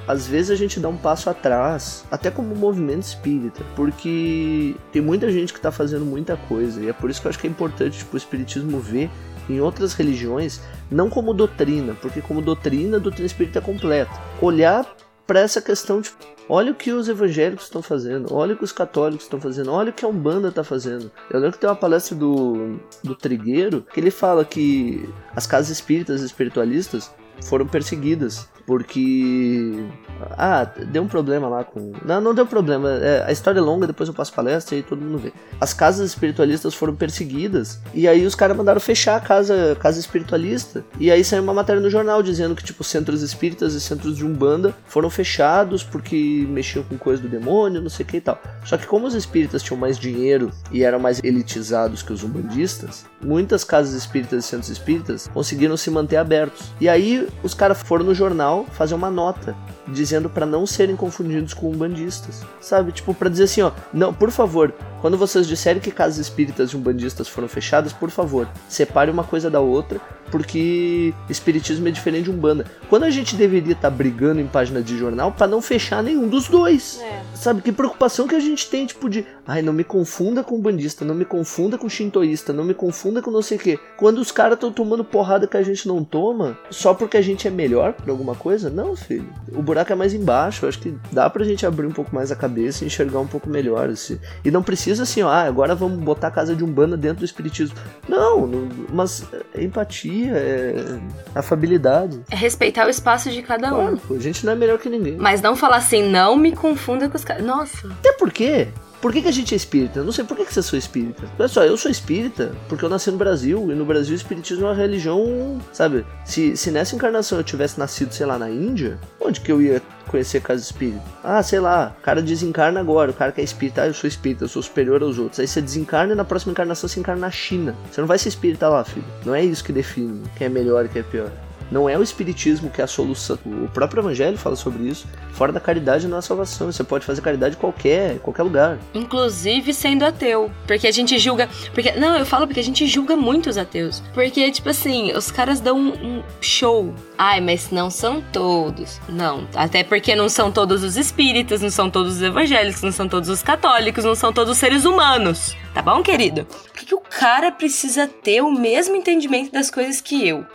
[0.06, 5.30] Às vezes a gente dá um passo atrás, até como movimento espírita, porque tem muita
[5.32, 7.50] gente que tá fazendo muita coisa, e é por isso que eu acho que é
[7.50, 9.10] importante tipo, o espiritismo ver
[9.48, 14.12] em outras religiões, não como doutrina, porque como doutrina, a doutrina espírita é completa.
[14.40, 14.86] Olhar
[15.26, 16.10] para essa questão de
[16.48, 19.90] olha o que os evangélicos estão fazendo, olha o que os católicos estão fazendo, olha
[19.90, 21.10] o que a Umbanda está fazendo.
[21.30, 25.70] Eu lembro que tem uma palestra do, do Trigueiro que ele fala que as casas
[25.70, 27.10] espíritas espiritualistas
[27.42, 29.86] foram perseguidas porque
[30.32, 31.92] ah, deu um problema lá com.
[32.04, 32.90] Não, não deu problema.
[32.90, 35.32] É, a história é longa, depois eu passo palestra e todo mundo vê.
[35.60, 40.84] As casas espiritualistas foram perseguidas e aí os caras mandaram fechar a casa, casa espiritualista.
[40.98, 44.24] E aí saiu uma matéria no jornal dizendo que, tipo, centros espíritas e centros de
[44.24, 48.40] Umbanda foram fechados porque mexiam com coisa do demônio, não sei o que e tal.
[48.64, 53.06] Só que como os espíritas tinham mais dinheiro e eram mais elitizados que os umbandistas,
[53.22, 56.72] muitas casas espíritas e centros espíritas conseguiram se manter abertos.
[56.80, 59.56] E aí os caras foram no jornal fazer uma nota
[59.88, 62.42] dizendo para não serem confundidos com umbandistas.
[62.60, 62.92] Sabe?
[62.92, 66.76] Tipo, para dizer assim, ó, não, por favor, quando vocês disserem que casas espíritas e
[66.76, 72.30] umbandistas foram fechadas, por favor, separe uma coisa da outra, porque espiritismo é diferente de
[72.30, 72.66] umbanda.
[72.88, 76.48] Quando a gente deveria estar brigando em página de jornal para não fechar nenhum dos
[76.48, 77.00] dois.
[77.00, 77.22] É.
[77.34, 81.04] Sabe, que preocupação que a gente tem, tipo, de ai, não me confunda com bandista,
[81.04, 83.78] não me confunda com shintoísta, não me confunda com não sei o quê.
[83.96, 87.46] Quando os caras estão tomando porrada que a gente não toma, só porque a gente
[87.46, 88.70] é melhor por alguma coisa?
[88.70, 89.28] Não, filho.
[89.52, 90.64] O buraco é mais embaixo.
[90.64, 93.26] Eu acho que dá pra gente abrir um pouco mais a cabeça e enxergar um
[93.26, 93.88] pouco melhor.
[93.88, 94.18] Assim.
[94.44, 97.24] E não precisa assim, ó, ah, agora vamos botar a casa de Umbanda dentro do
[97.24, 97.76] espiritismo.
[98.08, 100.98] Não, não mas é empatia, é
[101.34, 102.20] afabilidade.
[102.30, 103.76] É respeitar o espaço de cada um.
[103.76, 105.16] Claro, pô, a gente não é melhor que ninguém.
[105.16, 107.44] Mas não falar assim, não me confunda com os caras.
[107.44, 107.88] Nossa.
[107.88, 108.68] Até porque.
[109.00, 110.00] Por que, que a gente é espírita?
[110.00, 111.24] Eu não sei por que, que você sou espírita.
[111.38, 113.70] Olha só, eu sou espírita porque eu nasci no Brasil.
[113.70, 115.60] E no Brasil o espiritismo é uma religião.
[115.72, 116.04] Sabe?
[116.24, 119.82] Se, se nessa encarnação eu tivesse nascido, sei lá, na Índia, onde que eu ia
[120.08, 121.02] conhecer casa espírita?
[121.22, 123.10] Ah, sei lá, o cara desencarna agora.
[123.10, 125.40] O cara que é espírita, ah, eu sou espírita, eu sou superior aos outros.
[125.40, 127.74] Aí você desencarna e na próxima encarnação você encarna na China.
[127.90, 129.06] Você não vai ser espírita lá, filho.
[129.24, 131.30] Não é isso que define quem é melhor e quem é pior.
[131.70, 133.38] Não é o espiritismo que é a solução.
[133.44, 135.06] O próprio evangelho fala sobre isso.
[135.32, 136.70] Fora da caridade não há salvação.
[136.70, 138.78] Você pode fazer caridade em qualquer, em qualquer lugar.
[138.94, 140.50] Inclusive sendo ateu.
[140.66, 141.48] Porque a gente julga.
[141.74, 144.02] Porque, não, eu falo porque a gente julga muito os ateus.
[144.14, 146.94] Porque, tipo assim, os caras dão um, um show.
[147.18, 149.00] Ai, mas não são todos.
[149.08, 149.46] Não.
[149.54, 153.28] Até porque não são todos os espíritas, não são todos os evangélicos, não são todos
[153.28, 155.56] os católicos, não são todos os seres humanos.
[155.74, 156.44] Tá bom, querido?
[156.44, 160.46] Por que, o cara precisa ter o mesmo entendimento das coisas que eu?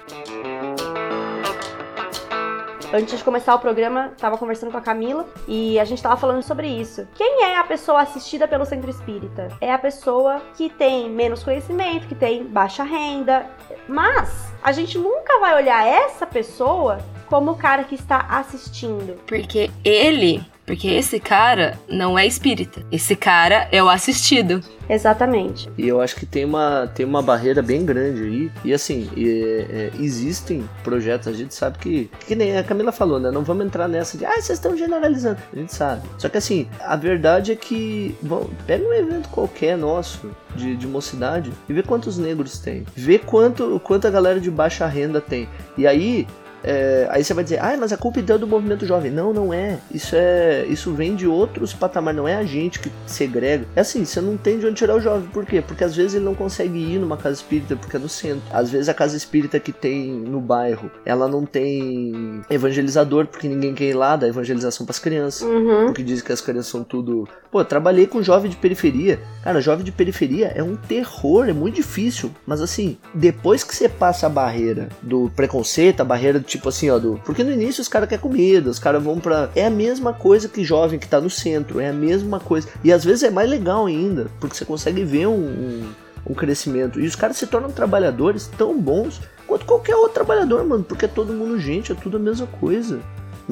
[2.93, 6.43] Antes de começar o programa, tava conversando com a Camila e a gente tava falando
[6.43, 7.07] sobre isso.
[7.15, 9.47] Quem é a pessoa assistida pelo centro espírita?
[9.61, 13.45] É a pessoa que tem menos conhecimento, que tem baixa renda.
[13.87, 19.17] Mas a gente nunca vai olhar essa pessoa como o cara que está assistindo.
[19.25, 20.43] Porque ele.
[20.71, 22.81] Porque esse cara não é espírita.
[22.89, 24.61] Esse cara é o assistido.
[24.89, 25.69] Exatamente.
[25.77, 28.51] E eu acho que tem uma, tem uma barreira bem grande aí.
[28.63, 32.09] E assim, e, é, existem projetos, a gente sabe que.
[32.25, 33.29] Que nem a Camila falou, né?
[33.31, 35.41] Não vamos entrar nessa de, ah, vocês estão generalizando.
[35.51, 36.07] A gente sabe.
[36.17, 38.15] Só que assim, a verdade é que.
[38.21, 40.31] Bom, pega um evento qualquer nosso.
[40.53, 44.85] De, de mocidade e vê quantos negros tem, vê quanto, quanto a galera de baixa
[44.85, 45.47] renda tem.
[45.77, 46.27] E aí
[46.63, 49.11] é, aí você vai dizer, ah, mas a culpa então é do movimento jovem.
[49.11, 49.79] Não, não é.
[49.91, 50.65] Isso é.
[50.67, 53.65] Isso vem de outros patamares, não é a gente que segrega.
[53.75, 55.27] É assim, você não tem de onde tirar o jovem.
[55.29, 55.61] Por quê?
[55.61, 58.43] Porque às vezes ele não consegue ir numa casa espírita porque é no centro.
[58.51, 63.73] Às vezes a casa espírita que tem no bairro, ela não tem evangelizador, porque ninguém
[63.73, 65.41] quer ir lá dar evangelização pras crianças.
[65.41, 65.87] Uhum.
[65.87, 67.27] Porque diz que as crianças são tudo.
[67.51, 69.19] Pô, trabalhei com jovem de periferia.
[69.43, 72.31] Cara, jovem de periferia é um terror, é muito difícil.
[72.47, 76.89] Mas assim, depois que você passa a barreira do preconceito, a barreira do tipo assim,
[76.89, 77.19] ó, do.
[77.25, 79.49] Porque no início os caras querem comida, os caras vão pra.
[79.53, 82.69] É a mesma coisa que jovem que tá no centro, é a mesma coisa.
[82.85, 85.89] E às vezes é mais legal ainda, porque você consegue ver um, um,
[86.27, 87.01] um crescimento.
[87.01, 91.07] E os caras se tornam trabalhadores tão bons quanto qualquer outro trabalhador, mano, porque é
[91.09, 93.01] todo mundo gente, é tudo a mesma coisa.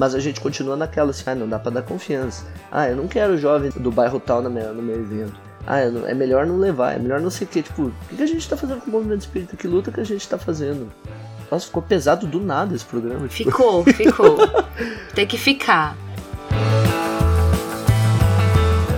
[0.00, 2.46] Mas a gente continua naquela assim, ah, não dá pra dar confiança.
[2.72, 5.34] Ah, eu não quero jovem do bairro tal no meu, no meu evento.
[5.66, 7.60] Ah, não- é melhor não levar, é melhor não sei o que.
[7.62, 9.58] Tipo, o que que a gente tá fazendo com o movimento espírita?
[9.58, 10.90] Que luta que a gente tá fazendo?
[11.50, 13.28] Nossa, ficou pesado do nada esse programa.
[13.28, 14.38] Tipo, Ficou, ficou.
[15.14, 15.94] Tem que ficar.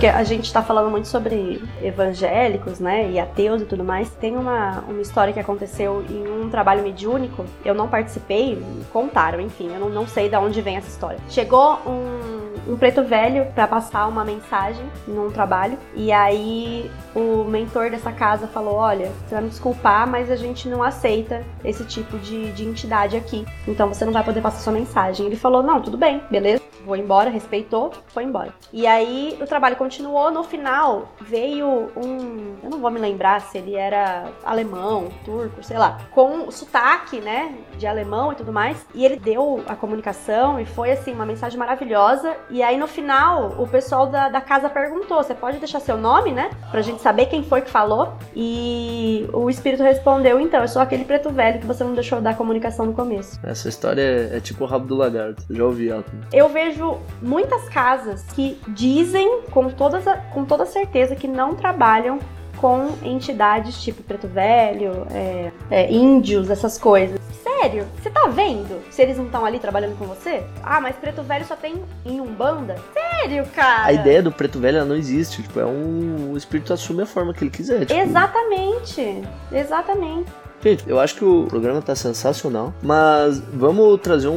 [0.03, 4.09] Porque a gente tá falando muito sobre evangélicos, né, e ateus e tudo mais.
[4.09, 7.45] Tem uma, uma história que aconteceu em um trabalho mediúnico.
[7.63, 11.19] Eu não participei, contaram, enfim, eu não, não sei de onde vem essa história.
[11.29, 17.89] Chegou um, um preto velho pra passar uma mensagem num trabalho, e aí o mentor
[17.89, 22.19] dessa casa falou: Olha, você vai me desculpar, mas a gente não aceita esse tipo
[22.19, 23.45] de, de entidade aqui.
[23.65, 25.27] Então você não vai poder passar sua mensagem.
[25.27, 26.61] Ele falou: Não, tudo bem, beleza.
[26.85, 28.53] Vou embora, respeitou, foi embora.
[28.71, 30.31] E aí o trabalho continuou.
[30.31, 32.55] No final veio um.
[32.63, 37.55] Eu não vou me lembrar se ele era alemão, turco, sei lá, com sotaque, né,
[37.77, 38.85] de alemão e tudo mais.
[38.93, 42.35] E ele deu a comunicação e foi assim, uma mensagem maravilhosa.
[42.49, 46.31] E aí no final o pessoal da, da casa perguntou: Você pode deixar seu nome,
[46.31, 46.49] né?
[46.71, 48.13] Pra gente saber quem foi que falou.
[48.35, 52.35] E o espírito respondeu: Então, eu sou aquele preto velho que você não deixou dar
[52.35, 53.39] comunicação no começo.
[53.43, 55.43] essa história é, é tipo o rabo do lagarto.
[55.49, 56.03] Eu já ouvi ela.
[56.31, 56.72] Eu vejo
[57.21, 62.19] muitas casas que dizem com, todas a- com toda certeza que não trabalham
[62.57, 67.19] com entidades tipo Preto Velho, é, é, índios, essas coisas.
[67.43, 67.85] Sério?
[68.01, 70.43] Você tá vendo se eles não estão ali trabalhando com você?
[70.63, 72.75] Ah, mas Preto Velho só tem em Umbanda?
[72.93, 73.85] Sério, cara?
[73.87, 75.41] A ideia do preto velho ela não existe.
[75.43, 76.31] Tipo, é um.
[76.33, 77.85] O espírito assume a forma que ele quiser.
[77.85, 79.23] Tipo, Exatamente.
[79.51, 80.29] Exatamente.
[80.63, 84.33] Gente, eu acho que o programa tá sensacional, mas vamos trazer um,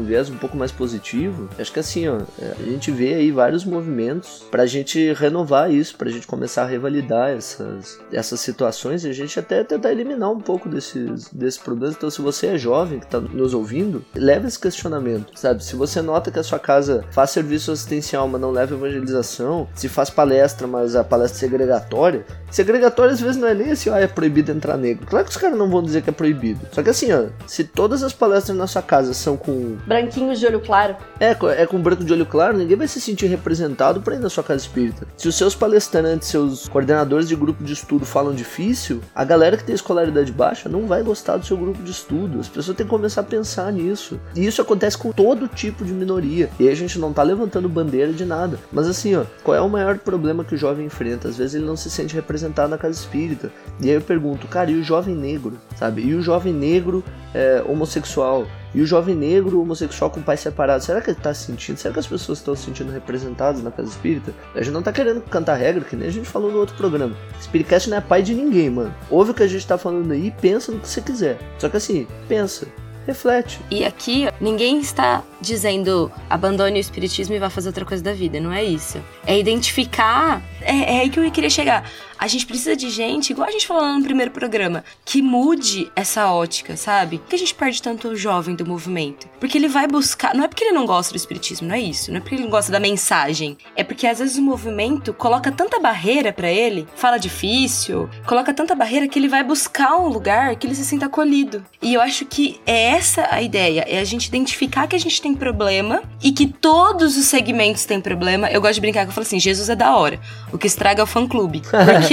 [0.00, 1.48] um viés um pouco mais positivo.
[1.58, 5.96] Acho que assim, ó, é, a gente vê aí vários movimentos pra gente renovar isso,
[5.96, 10.38] pra gente começar a revalidar essas, essas situações e a gente até tentar eliminar um
[10.38, 11.96] pouco desses, desses problemas.
[11.96, 15.64] Então, se você é jovem que tá nos ouvindo, leve esse questionamento, sabe?
[15.64, 19.88] Se você nota que a sua casa faz serviço assistencial, mas não leva evangelização, se
[19.88, 23.96] faz palestra, mas a palestra é segregatória, segregatória às vezes não é nem assim, ó,
[23.96, 25.04] é proibido entrar negro.
[25.04, 26.60] Claro que os caras não vão dizer que é proibido.
[26.72, 30.46] Só que assim, ó, se todas as palestras na sua casa são com Branquinhos de
[30.46, 30.96] olho claro.
[31.20, 34.30] é, é com branco de olho claro, ninguém vai se sentir representado pra ir na
[34.30, 35.06] sua casa espírita.
[35.16, 39.64] Se os seus palestrantes, seus coordenadores de grupo de estudo falam difícil, a galera que
[39.64, 42.40] tem escolaridade baixa não vai gostar do seu grupo de estudo.
[42.40, 44.20] As pessoas têm que começar a pensar nisso.
[44.34, 46.50] E isso acontece com todo tipo de minoria.
[46.58, 48.58] E aí a gente não tá levantando bandeira de nada.
[48.72, 51.28] Mas assim, ó, qual é o maior problema que o jovem enfrenta?
[51.28, 53.50] Às vezes ele não se sente representado na casa espírita.
[53.80, 56.02] E aí eu pergunto, cara, e o jovem negro, sabe?
[56.02, 58.46] E o jovem negro é, homossexual?
[58.74, 61.76] E o jovem negro homossexual com pai separado, será que ele tá se sentindo?
[61.76, 64.34] Será que as pessoas estão se sentindo representadas na casa espírita?
[64.54, 67.14] A gente não tá querendo cantar regra, que nem a gente falou no outro programa.
[67.40, 68.92] Spiritcast não é pai de ninguém, mano.
[69.08, 71.38] Ouve o que a gente tá falando aí e pensa no que você quiser.
[71.58, 72.66] Só que assim, pensa,
[73.06, 73.60] reflete.
[73.70, 78.40] E aqui, ninguém está dizendo abandone o espiritismo e vá fazer outra coisa da vida.
[78.40, 79.00] Não é isso.
[79.26, 80.42] É identificar.
[80.60, 81.88] É, é aí que eu queria chegar.
[82.18, 86.30] A gente precisa de gente, igual a gente falou no primeiro programa, que mude essa
[86.30, 87.18] ótica, sabe?
[87.18, 89.28] Por que a gente perde tanto o jovem do movimento?
[89.40, 90.34] Porque ele vai buscar.
[90.34, 92.10] Não é porque ele não gosta do espiritismo, não é isso.
[92.10, 93.56] Não é porque ele não gosta da mensagem.
[93.76, 98.74] É porque às vezes o movimento coloca tanta barreira pra ele, fala difícil, coloca tanta
[98.74, 101.64] barreira que ele vai buscar um lugar que ele se sinta acolhido.
[101.82, 105.20] E eu acho que é essa a ideia, é a gente identificar que a gente
[105.20, 108.48] tem problema e que todos os segmentos têm problema.
[108.50, 110.18] Eu gosto de brincar que eu falo assim, Jesus é da hora.
[110.52, 111.60] O que estraga é o fã-clube.
[111.60, 111.80] Porque,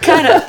[0.00, 0.44] cara,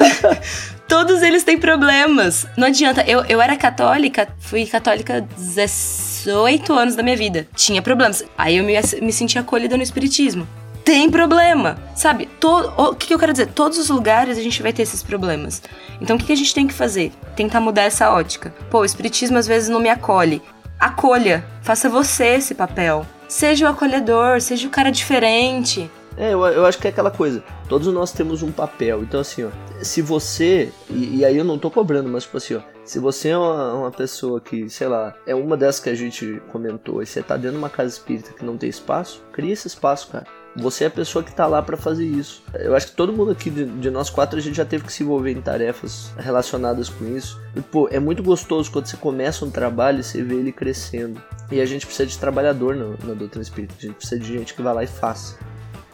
[0.88, 2.48] todos eles têm problemas.
[2.58, 3.04] Não adianta.
[3.08, 7.48] Eu, eu era católica, fui católica 18 anos da minha vida.
[7.56, 8.24] Tinha problemas.
[8.38, 10.48] Aí eu me, me senti acolhida no espiritismo.
[10.84, 12.28] Tem problema, sabe?
[12.44, 13.48] O que, que eu quero dizer?
[13.48, 15.62] Todos os lugares a gente vai ter esses problemas.
[16.02, 17.12] Então o que, que a gente tem que fazer?
[17.36, 18.52] Tentar mudar essa ótica.
[18.72, 20.42] Pô, o espiritismo às vezes não me acolhe.
[20.80, 23.06] Acolha, faça você esse papel.
[23.28, 25.92] Seja o acolhedor, seja o cara diferente.
[26.20, 27.42] É, eu, eu acho que é aquela coisa.
[27.70, 29.02] Todos nós temos um papel.
[29.04, 29.50] Então, assim, ó,
[29.82, 30.70] se você.
[30.90, 32.62] E, e aí eu não tô cobrando, mas, tipo assim, ó.
[32.84, 36.42] Se você é uma, uma, pessoa que, sei lá, é uma dessas que a gente
[36.52, 39.68] comentou, e você tá dentro de uma casa espírita que não tem espaço, cria esse
[39.68, 40.26] espaço, cara.
[40.56, 42.44] Você é a pessoa que tá lá para fazer isso.
[42.56, 44.92] Eu acho que todo mundo aqui de, de, nós quatro a gente já teve que
[44.92, 47.40] se envolver em tarefas relacionadas com isso.
[47.56, 51.22] E, pô, é muito gostoso quando você começa um trabalho e você vê ele crescendo.
[51.52, 53.76] E a gente precisa de trabalhador na, na doutrina espírita.
[53.78, 55.38] A gente precisa de gente que vai lá e faça.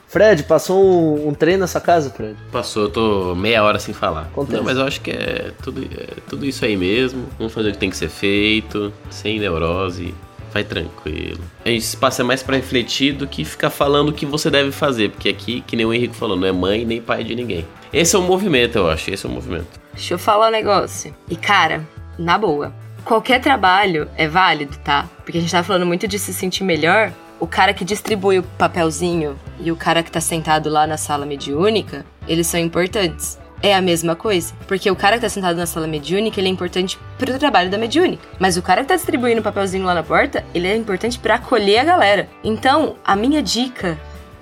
[0.08, 2.36] Fred, passou um, um trem nessa casa, Fred?
[2.52, 4.24] Passou, eu tô meia hora sem falar.
[4.24, 4.58] Acontece.
[4.58, 7.28] Não, mas eu acho que é tudo, é tudo isso aí mesmo.
[7.38, 10.14] Vamos fazer o que tem que ser feito, sem neurose.
[10.54, 11.42] Vai tranquilo.
[11.66, 15.10] Esse espaço é mais para refletir do que ficar falando o que você deve fazer.
[15.10, 17.68] Porque aqui, que nem o Henrique falou, não é mãe nem pai de ninguém.
[17.92, 19.12] Esse é o movimento, eu acho.
[19.12, 19.68] Esse é o movimento.
[19.94, 21.14] Deixa eu falar um negócio.
[21.30, 21.86] E cara,
[22.18, 25.10] na boa, qualquer trabalho é válido, tá?
[25.26, 27.12] Porque a gente tá falando muito de se sentir melhor.
[27.40, 31.26] O cara que distribui o papelzinho e o cara que tá sentado lá na sala
[31.26, 33.38] mediúnica, eles são importantes.
[33.62, 34.54] É a mesma coisa.
[34.68, 37.78] Porque o cara que tá sentado na sala mediúnica, ele é importante pro trabalho da
[37.78, 38.24] mediúnica.
[38.40, 41.36] Mas o cara que tá distribuindo o papelzinho lá na porta, ele é importante para
[41.36, 42.30] acolher a galera.
[42.44, 43.98] Então, a minha dica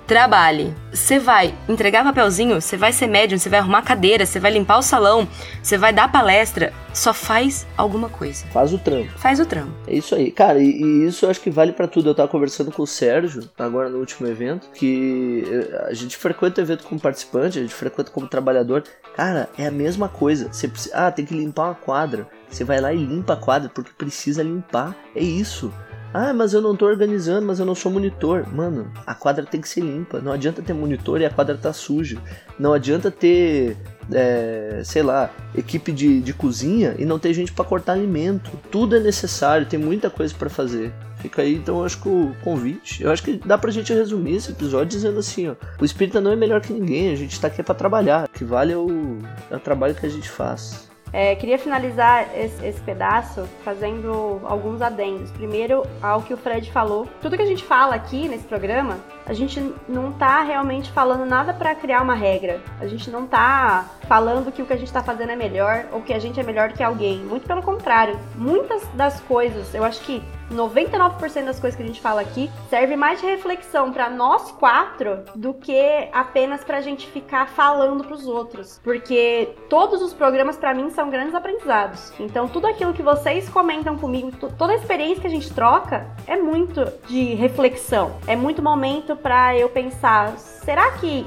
[0.06, 0.74] trabalhe.
[0.92, 4.78] Você vai entregar papelzinho, você vai ser médium, você vai arrumar cadeira, você vai limpar
[4.78, 5.26] o salão,
[5.62, 6.72] você vai dar palestra.
[6.92, 8.46] Só faz alguma coisa.
[8.52, 9.10] Faz o trampo.
[9.18, 9.72] Faz o trampo.
[9.86, 10.30] É isso aí.
[10.30, 12.08] Cara, e, e isso eu acho que vale para tudo.
[12.08, 16.60] Eu tava conversando com o Sérgio, agora no último evento, que eh, a gente frequenta
[16.60, 18.84] o evento como participante, a gente frequenta como trabalhador.
[19.16, 20.52] Cara, é a mesma coisa.
[20.52, 22.28] Você precisa, ah, tem que limpar uma quadra.
[22.48, 24.94] Você vai lá e limpa a quadra porque precisa limpar.
[25.16, 25.72] É isso.
[26.16, 28.46] Ah, mas eu não tô organizando, mas eu não sou monitor.
[28.54, 30.20] Mano, a quadra tem que ser limpa.
[30.20, 32.18] Não adianta ter monitor e a quadra tá suja.
[32.56, 33.76] Não adianta ter,
[34.12, 38.52] é, sei lá, equipe de, de cozinha e não ter gente para cortar alimento.
[38.70, 40.92] Tudo é necessário, tem muita coisa para fazer.
[41.16, 43.02] Fica aí, então, eu acho que o convite.
[43.02, 46.30] Eu acho que dá pra gente resumir esse episódio dizendo assim: ó, o espírita não
[46.30, 48.26] é melhor que ninguém, a gente tá aqui para trabalhar.
[48.26, 49.18] O que vale é o,
[49.50, 50.88] é o trabalho que a gente faz.
[51.16, 55.30] É, queria finalizar esse, esse, pedaço fazendo alguns adendos.
[55.30, 57.06] Primeiro, ao que o Fred falou.
[57.22, 61.52] Tudo que a gente fala aqui nesse programa, a gente não tá realmente falando nada
[61.52, 62.60] para criar uma regra.
[62.80, 66.02] A gente não tá falando que o que a gente tá fazendo é melhor ou
[66.02, 67.18] que a gente é melhor que alguém.
[67.18, 68.18] Muito pelo contrário.
[68.34, 70.22] Muitas das coisas, eu acho que
[70.52, 75.24] 99% das coisas que a gente fala aqui serve mais de reflexão para nós quatro
[75.34, 78.80] do que apenas pra gente ficar falando pros outros.
[78.82, 82.12] Porque todos os programas para mim são grandes aprendizados.
[82.18, 86.36] Então tudo aquilo que vocês comentam comigo, toda a experiência que a gente troca é
[86.36, 88.16] muito de reflexão.
[88.26, 91.26] É muito momento para eu pensar, será que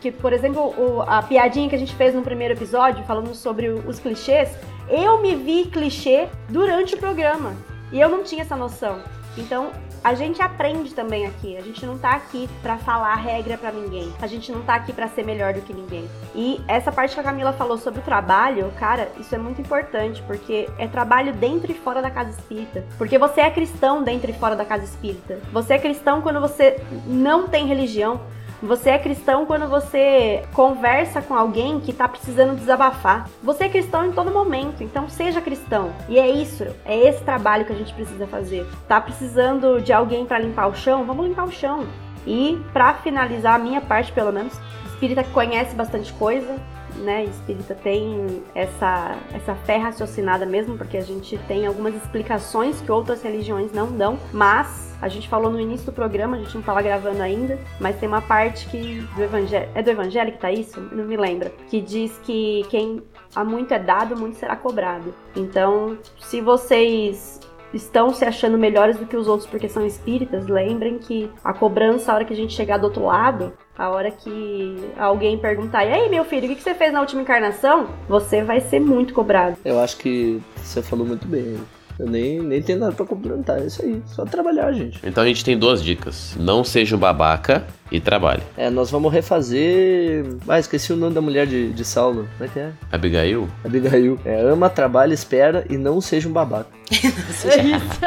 [0.00, 3.68] que, por exemplo, o, a piadinha que a gente fez no primeiro episódio, falando sobre
[3.70, 4.56] os clichês,
[4.88, 7.54] eu me vi clichê durante o programa.
[7.90, 9.00] E eu não tinha essa noção.
[9.36, 9.70] Então,
[10.06, 11.56] a gente aprende também aqui.
[11.56, 14.14] A gente não tá aqui para falar regra para ninguém.
[14.22, 16.08] A gente não tá aqui para ser melhor do que ninguém.
[16.32, 20.22] E essa parte que a Camila falou sobre o trabalho, cara, isso é muito importante,
[20.22, 22.84] porque é trabalho dentro e fora da casa espírita.
[22.96, 25.40] Porque você é cristão dentro e fora da casa espírita.
[25.52, 28.20] Você é cristão quando você não tem religião.
[28.62, 33.28] Você é cristão quando você conversa com alguém que está precisando desabafar.
[33.42, 35.92] Você é cristão em todo momento, então seja cristão.
[36.08, 38.66] E é isso, é esse trabalho que a gente precisa fazer.
[38.88, 41.04] Tá precisando de alguém para limpar o chão?
[41.04, 41.86] Vamos limpar o chão.
[42.26, 46.56] E para finalizar a minha parte, pelo menos, espírita conhece bastante coisa,
[46.98, 52.90] né, espírita tem essa, essa fé raciocinada mesmo, porque a gente tem algumas explicações que
[52.90, 56.60] outras religiões não dão, mas a gente falou no início do programa, a gente não
[56.60, 60.50] estava gravando ainda, mas tem uma parte que do evangelho, é do evangelho que tá
[60.50, 60.80] isso?
[60.80, 63.02] Não me lembra, que diz que quem
[63.34, 65.14] há muito é dado, muito será cobrado.
[65.34, 67.40] Então, se vocês
[67.74, 72.10] estão se achando melhores do que os outros porque são espíritas, lembrem que a cobrança,
[72.10, 75.92] a hora que a gente chegar do outro lado, a hora que alguém perguntar, e
[75.92, 77.88] aí meu filho, o que você fez na última encarnação?
[78.08, 79.56] Você vai ser muito cobrado.
[79.64, 81.58] Eu acho que você falou muito bem.
[81.98, 83.58] Eu nem, nem tenho nada pra complementar.
[83.60, 84.02] É isso aí.
[84.06, 85.00] Só trabalhar, gente.
[85.02, 86.36] Então a gente tem duas dicas.
[86.38, 88.42] Não seja um babaca e trabalhe.
[88.56, 90.26] É, nós vamos refazer.
[90.46, 92.28] Ah, esqueci o nome da mulher de, de Saulo.
[92.36, 92.70] Como é que é?
[92.92, 93.48] Abigail?
[93.64, 94.18] Abigail.
[94.26, 96.68] É, ama, trabalha, espera e não seja um babaca.
[96.92, 98.00] é isso.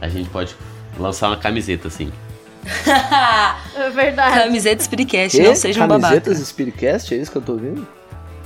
[0.00, 0.56] a gente pode
[0.98, 2.10] lançar uma camiseta assim.
[3.76, 4.44] é verdade.
[4.44, 6.20] Camiseta Spiritcast, não seja um babaca.
[6.20, 7.14] Camisetas Spiritcast?
[7.14, 7.86] É isso que eu tô ouvindo?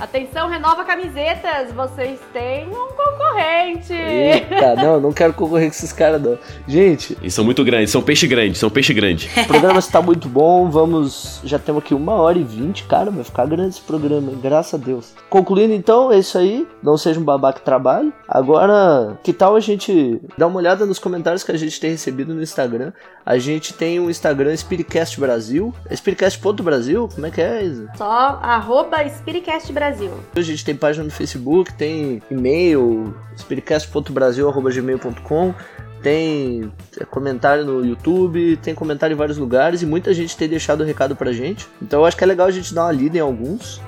[0.01, 3.93] Atenção, renova camisetas, vocês têm um concorrente.
[3.93, 6.39] Eita, não, não quero concorrer com esses caras, não.
[6.67, 9.29] Gente, Eles são muito grandes, são peixe grande, são peixe grande.
[9.37, 10.71] o programa está muito bom.
[10.71, 11.39] Vamos.
[11.43, 13.11] Já temos aqui uma hora e vinte, cara.
[13.11, 15.13] Vai ficar grande esse programa, graças a Deus.
[15.29, 16.67] Concluindo então, é isso aí.
[16.81, 18.11] Não seja um babaca que trabalhe.
[18.27, 22.33] Agora, que tal a gente dar uma olhada nos comentários que a gente tem recebido
[22.33, 22.91] no Instagram?
[23.23, 25.71] A gente tem um Instagram Spiritcast Brasil.
[25.87, 27.07] É Spiritcast.brasil?
[27.13, 27.87] Como é que é, Isa?
[27.95, 29.90] Só arroba Spiritcast Brasil.
[30.35, 35.53] A gente tem página no Facebook, tem e-mail, spiritcast.brasil.gmail.com,
[36.01, 40.83] tem é, comentário no YouTube, tem comentário em vários lugares e muita gente tem deixado
[40.83, 41.67] recado pra gente.
[41.81, 43.79] Então eu acho que é legal a gente dar uma lida em alguns.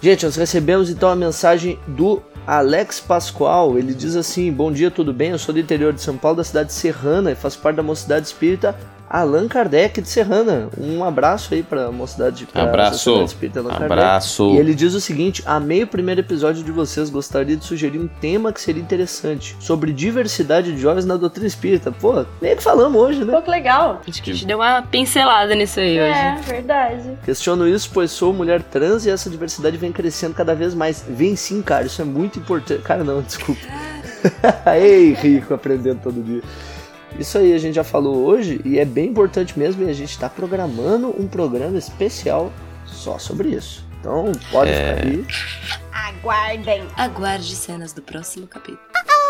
[0.00, 3.78] Gente, nós recebemos então a mensagem do Alex Pascoal.
[3.78, 5.30] Ele diz assim: Bom dia, tudo bem?
[5.30, 7.82] Eu sou do interior de São Paulo, da cidade de Serrana, e faço parte da
[7.82, 8.76] Mocidade Espírita
[9.10, 10.68] Allan Kardec de Serrana.
[10.78, 13.22] Um abraço aí pra Mocidade pra Abraço.
[13.22, 13.92] Espírita Allan Kardec.
[13.92, 14.50] Abraço.
[14.54, 18.08] E ele diz o seguinte: Amei o primeiro episódio de vocês, gostaria de sugerir um
[18.08, 21.90] tema que seria interessante sobre diversidade de jovens na doutrina espírita.
[21.92, 23.32] Pô, nem que falamos hoje, né?
[23.32, 24.00] Pô, que legal.
[24.08, 26.46] Acho que a gente deu uma pincelada nisso aí É, hoje.
[26.50, 27.18] verdade.
[27.24, 31.04] Questiono isso, pois sou mulher trans e essa diversidade vem crescendo cada vez mais.
[31.08, 32.82] Vem sim, cara, isso é muito importante.
[32.82, 33.60] Cara, não, desculpa.
[34.76, 36.42] Ei, rico, aprendendo todo dia.
[37.18, 40.10] Isso aí a gente já falou hoje e é bem importante mesmo e a gente
[40.10, 42.52] está programando um programa especial
[42.86, 43.84] só sobre isso.
[44.00, 45.26] Então, pode ficar aí.
[45.92, 46.84] Aguardem.
[46.96, 48.78] Aguarde cenas do próximo capítulo.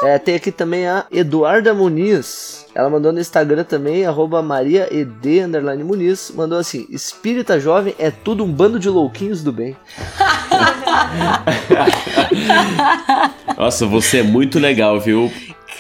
[0.03, 2.67] É, tem aqui também a Eduarda Muniz.
[2.75, 6.31] Ela mandou no Instagram também, arroba mariaed, underline Muniz.
[6.31, 9.77] Mandou assim, espírita jovem é tudo um bando de louquinhos do bem.
[13.57, 15.33] Nossa, você é muito legal, viu?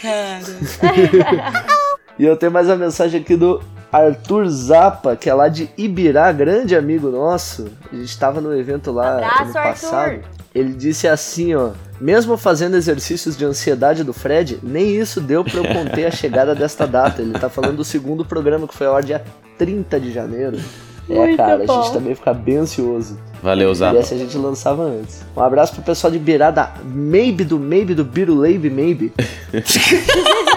[0.02, 0.42] Cara.
[2.18, 3.60] E eu tenho mais uma mensagem aqui do
[3.92, 7.68] Arthur Zapa, que é lá de Ibirá, grande amigo nosso.
[7.92, 9.94] A gente estava no evento lá Abraço, ano passado.
[10.10, 10.24] Arthur.
[10.54, 15.58] Ele disse assim, ó: Mesmo fazendo exercícios de ansiedade do Fred, nem isso deu pra
[15.58, 17.22] eu conter a chegada desta data.
[17.22, 19.22] Ele tá falando do segundo programa que foi ao ar dia
[19.56, 20.58] 30 de janeiro.
[21.08, 21.82] É, Muito cara, a bom.
[21.82, 23.18] gente também fica bem ansioso.
[23.42, 23.96] Valeu, E Zapa.
[23.98, 25.24] essa a gente lançava antes.
[25.36, 29.12] Um abraço pro pessoal de Birá da Maybe do Maybe do Biruleibe Maybe.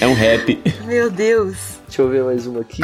[0.00, 0.62] É um rap.
[0.84, 1.78] Meu Deus.
[1.90, 2.80] Deixa eu ver mais uma aqui.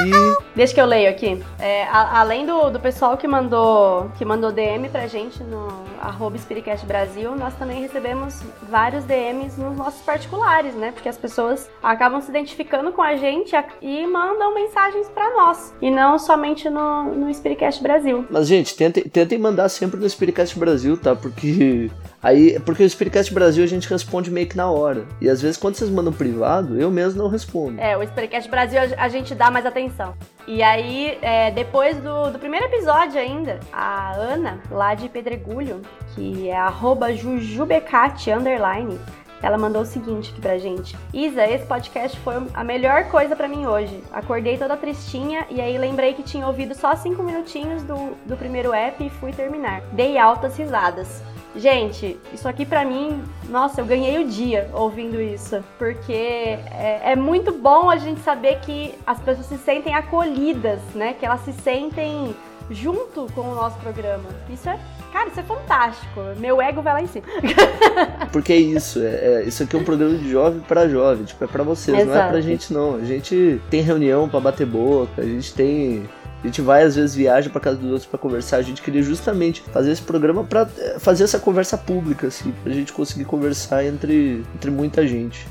[0.57, 1.41] Deixa que eu leio aqui.
[1.61, 5.69] É, a- além do, do pessoal que mandou, que mandou DM pra gente no
[6.03, 10.91] arroba Spiritcast Brasil, nós também recebemos vários DMs nos nossos particulares, né?
[10.91, 15.73] Porque as pessoas acabam se identificando com a gente e mandam mensagens pra nós.
[15.81, 18.25] E não somente no, no Spiritcast Brasil.
[18.29, 21.15] Mas, gente, tentem, tentem mandar sempre no Spiritcast Brasil, tá?
[21.15, 21.93] Porque.
[22.23, 25.05] Aí, porque o Spiritcast Brasil a gente responde meio que na hora.
[25.21, 27.81] E às vezes, quando vocês mandam privado, eu mesmo não respondo.
[27.81, 30.15] É, o Spiritcast Brasil a, gente dá mais atenção.
[30.47, 35.83] E aí, é, depois do, do primeiro episódio ainda, a Ana, lá de Pedregulho,
[36.15, 38.99] que é arroba jujubecate, underline,
[39.43, 40.97] ela mandou o seguinte aqui pra gente.
[41.13, 44.03] Isa, esse podcast foi a melhor coisa pra mim hoje.
[44.11, 48.73] Acordei toda tristinha e aí lembrei que tinha ouvido só cinco minutinhos do, do primeiro
[48.73, 49.83] app e fui terminar.
[49.93, 51.23] Dei altas risadas.
[51.57, 55.63] Gente, isso aqui pra mim, nossa, eu ganhei o dia ouvindo isso.
[55.79, 61.15] Porque é, é muito bom a gente saber que as pessoas se sentem acolhidas, né?
[61.19, 62.35] Que elas se sentem
[62.71, 64.25] junto com o nosso programa.
[64.51, 64.79] Isso é,
[65.13, 66.21] cara, isso é fantástico.
[66.37, 67.25] Meu ego vai lá em cima.
[68.33, 71.43] Porque é isso, é, é- isso aqui é um programa de jovem pra jovem, tipo,
[71.43, 72.31] é pra vocês, não é Exato.
[72.33, 72.97] pra gente não.
[72.97, 76.09] A gente tem reunião pra bater boca, a gente tem.
[76.47, 78.59] A gente vai, às vezes, viaja pra casa dos outros pra conversar.
[78.59, 82.73] A gente queria justamente fazer esse programa pra é, fazer essa conversa pública, assim, pra
[82.73, 85.45] gente conseguir conversar entre, entre muita gente.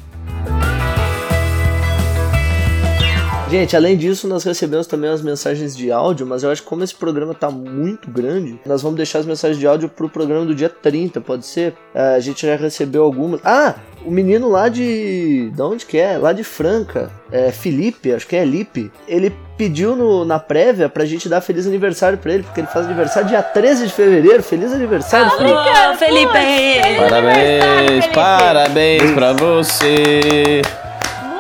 [3.55, 6.83] Gente, além disso, nós recebemos também as mensagens de áudio, mas eu acho que como
[6.83, 10.53] esse programa tá muito grande, nós vamos deixar as mensagens de áudio pro programa do
[10.53, 11.73] dia 30, pode ser?
[11.93, 13.39] É, a gente já recebeu algumas.
[13.45, 13.75] Ah!
[14.05, 15.49] O menino lá de.
[15.55, 16.17] De onde que é?
[16.17, 17.09] Lá de Franca.
[17.31, 18.91] É, Felipe, acho que é Lipe.
[19.07, 22.85] Ele pediu no- na prévia pra gente dar feliz aniversário pra ele, porque ele faz
[22.85, 24.43] aniversário dia 13 de fevereiro.
[24.43, 25.53] Feliz aniversário, Felipe!
[25.57, 26.99] Ô, Felipe!
[26.99, 28.13] Parabéns, Felipe.
[28.13, 30.61] parabéns pra você.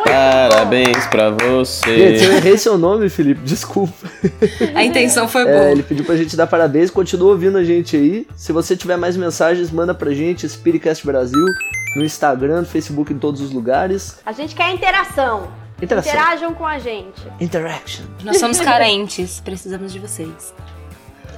[0.05, 2.35] Parabéns pra Gente, eu você.
[2.37, 3.93] errei seu nome, Felipe, desculpa.
[4.75, 5.71] A intenção foi É, boa.
[5.71, 8.27] ele pediu pra gente dar parabéns, continua ouvindo a gente aí.
[8.35, 11.45] Se você tiver mais mensagens, manda pra gente, Spiritcast Brasil,
[11.95, 14.17] no Instagram, no Facebook, em todos os lugares.
[14.25, 15.47] A gente quer interação.
[15.81, 16.13] Interação.
[16.13, 17.21] Interajam com a gente.
[17.39, 18.05] Interaction.
[18.23, 20.53] Nós somos carentes, precisamos de vocês.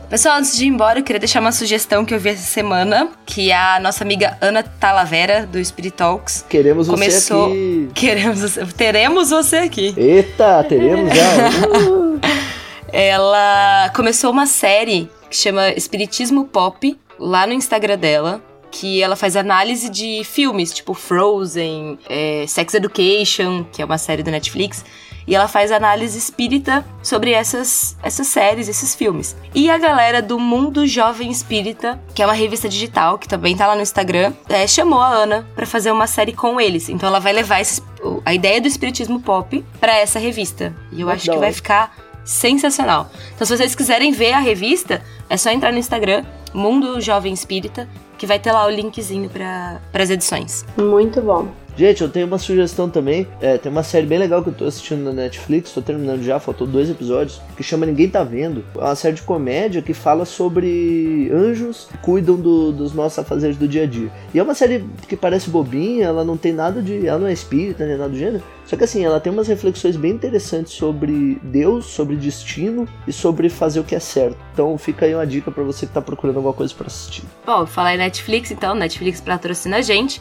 [0.10, 3.10] Pessoal, antes de ir embora, eu queria deixar uma sugestão que eu vi essa semana,
[3.26, 7.90] que a nossa amiga Ana Talavera, do Spirit Talks, Queremos Começou- você aqui.
[7.94, 9.94] queremos você- teremos você aqui.
[9.98, 11.12] Eita, teremos.
[11.12, 12.20] Uh,
[12.94, 18.42] Ela começou uma série que chama Espiritismo Pop, lá no Instagram dela.
[18.72, 24.24] Que ela faz análise de filmes, tipo Frozen, é, Sex Education, que é uma série
[24.24, 24.84] do Netflix.
[25.28, 29.36] E ela faz análise espírita sobre essas, essas séries, esses filmes.
[29.54, 33.68] E a galera do Mundo Jovem Espírita, que é uma revista digital, que também tá
[33.68, 36.88] lá no Instagram, é, chamou a Ana para fazer uma série com eles.
[36.88, 37.84] Então ela vai levar esses,
[38.24, 40.74] a ideia do espiritismo pop para essa revista.
[40.94, 41.94] E eu acho da que vai ficar
[42.24, 43.12] sensacional.
[43.36, 47.88] Então se vocês quiserem ver a revista, é só entrar no Instagram, Mundo Jovem Espírita,
[48.18, 50.66] que vai ter lá o linkzinho para as edições.
[50.78, 51.48] Muito bom.
[51.78, 53.28] Gente, eu tenho uma sugestão também.
[53.40, 56.40] É, tem uma série bem legal que eu tô assistindo na Netflix, tô terminando já,
[56.40, 58.66] faltou dois episódios, que chama Ninguém Tá Vendo.
[58.76, 63.58] É uma série de comédia que fala sobre anjos que cuidam do- dos nossos afazeres
[63.58, 64.10] do dia a dia.
[64.34, 67.06] E é uma série que parece bobinha, ela não tem nada de.
[67.06, 68.44] Ela não é espírita nem nada do gênero.
[68.66, 73.50] Só que assim, ela tem umas reflexões bem interessantes sobre Deus, sobre destino e sobre
[73.50, 74.36] fazer o que é certo.
[74.52, 77.24] Então fica aí uma dica pra você que tá procurando alguma coisa pra assistir.
[77.46, 80.20] Bom, falar em Netflix, então, Netflix patrocina a gente.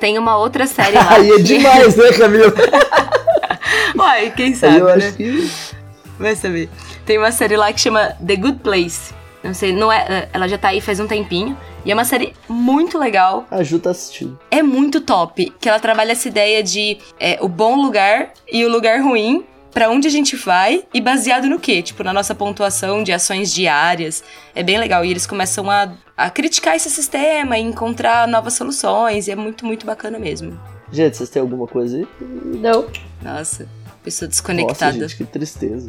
[0.00, 1.12] Tem uma outra série lá.
[1.12, 2.52] Aí é demais, né, Camila?
[3.96, 4.94] Uai, quem sabe, eu né?
[4.94, 5.50] acho que.
[6.18, 6.70] Vai saber.
[7.04, 9.12] Tem uma série lá que chama The Good Place.
[9.42, 11.56] Não sei, não é, ela já tá aí faz um tempinho.
[11.84, 13.46] E é uma série muito legal.
[13.50, 14.38] A Ju tá assistindo.
[14.50, 15.52] É muito top.
[15.60, 19.44] Que ela trabalha essa ideia de é, o bom lugar e o lugar ruim.
[19.72, 21.82] Pra onde a gente vai e baseado no quê?
[21.82, 24.22] Tipo, na nossa pontuação de ações diárias.
[24.54, 25.04] É bem legal.
[25.04, 29.28] E eles começam a, a criticar esse sistema e encontrar novas soluções.
[29.28, 30.58] E é muito, muito bacana mesmo.
[30.92, 32.08] Gente, vocês têm alguma coisa aí?
[32.20, 32.86] Não.
[33.22, 33.68] Nossa,
[34.02, 34.92] pessoa Nossa, desconectada.
[34.92, 35.88] gente, que tristeza.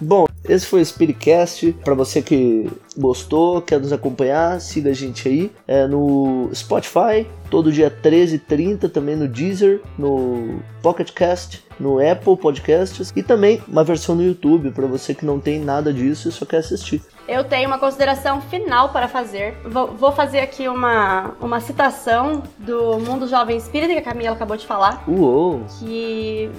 [0.00, 1.72] Bom, esse foi o Spiritcast.
[1.84, 5.50] Pra você que gostou, quer nos acompanhar, siga a gente aí.
[5.66, 13.12] É no Spotify, todo dia 13h30, também no Deezer, no Pocket Cast, no Apple Podcasts
[13.14, 16.44] e também uma versão no YouTube pra você que não tem nada disso e só
[16.44, 17.02] quer assistir.
[17.28, 19.56] Eu tenho uma consideração final para fazer.
[19.64, 24.56] Vou, vou fazer aqui uma, uma citação do Mundo Jovem Espírita, que a Camila acabou
[24.56, 25.64] de falar, Uou!
[25.80, 26.50] que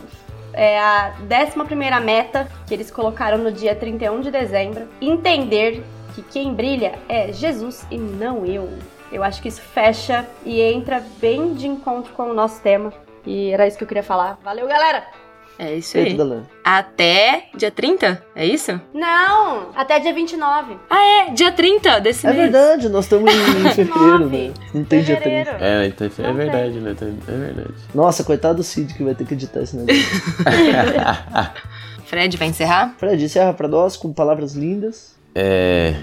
[0.58, 4.88] é a 11 meta que eles colocaram no dia 31 de dezembro.
[5.00, 5.84] Entender
[6.16, 8.68] que quem brilha é Jesus e não eu.
[9.12, 12.92] Eu acho que isso fecha e entra bem de encontro com o nosso tema.
[13.26, 14.40] E era isso que eu queria falar.
[14.44, 15.27] Valeu, galera!
[15.60, 16.18] É isso Feito, aí.
[16.18, 16.44] galera.
[16.64, 18.24] Até dia 30?
[18.36, 18.80] É isso?
[18.94, 19.70] Não!
[19.76, 20.78] Até dia 29.
[20.90, 21.32] Ah, é!
[21.34, 22.44] Dia 30 desse É mês.
[22.44, 23.38] verdade, nós estamos em
[23.74, 24.52] fevereiro, né?
[24.74, 25.52] Não tem dia 30.
[25.52, 25.64] Fevereiro.
[25.64, 26.96] É, então, é verdade, né?
[27.28, 27.74] É verdade.
[27.96, 30.04] Nossa, coitado do Cid que vai ter que editar esse negócio.
[32.06, 32.94] Fred, vai encerrar?
[32.98, 35.16] Fred, encerra pra nós com palavras lindas.
[35.34, 35.96] É.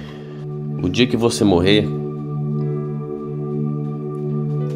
[0.82, 1.86] O dia que você morrer,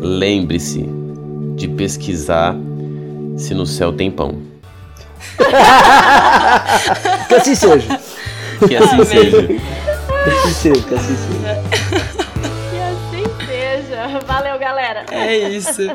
[0.00, 0.88] lembre-se
[1.56, 2.54] de pesquisar
[3.36, 4.38] se no céu tem pão.
[7.28, 8.00] Que assim seja.
[8.66, 9.46] Que assim seja.
[9.46, 11.62] Que assim seja, que assim seja.
[12.70, 14.20] Que assim seja.
[14.26, 15.04] Valeu, galera!
[15.10, 15.90] É isso.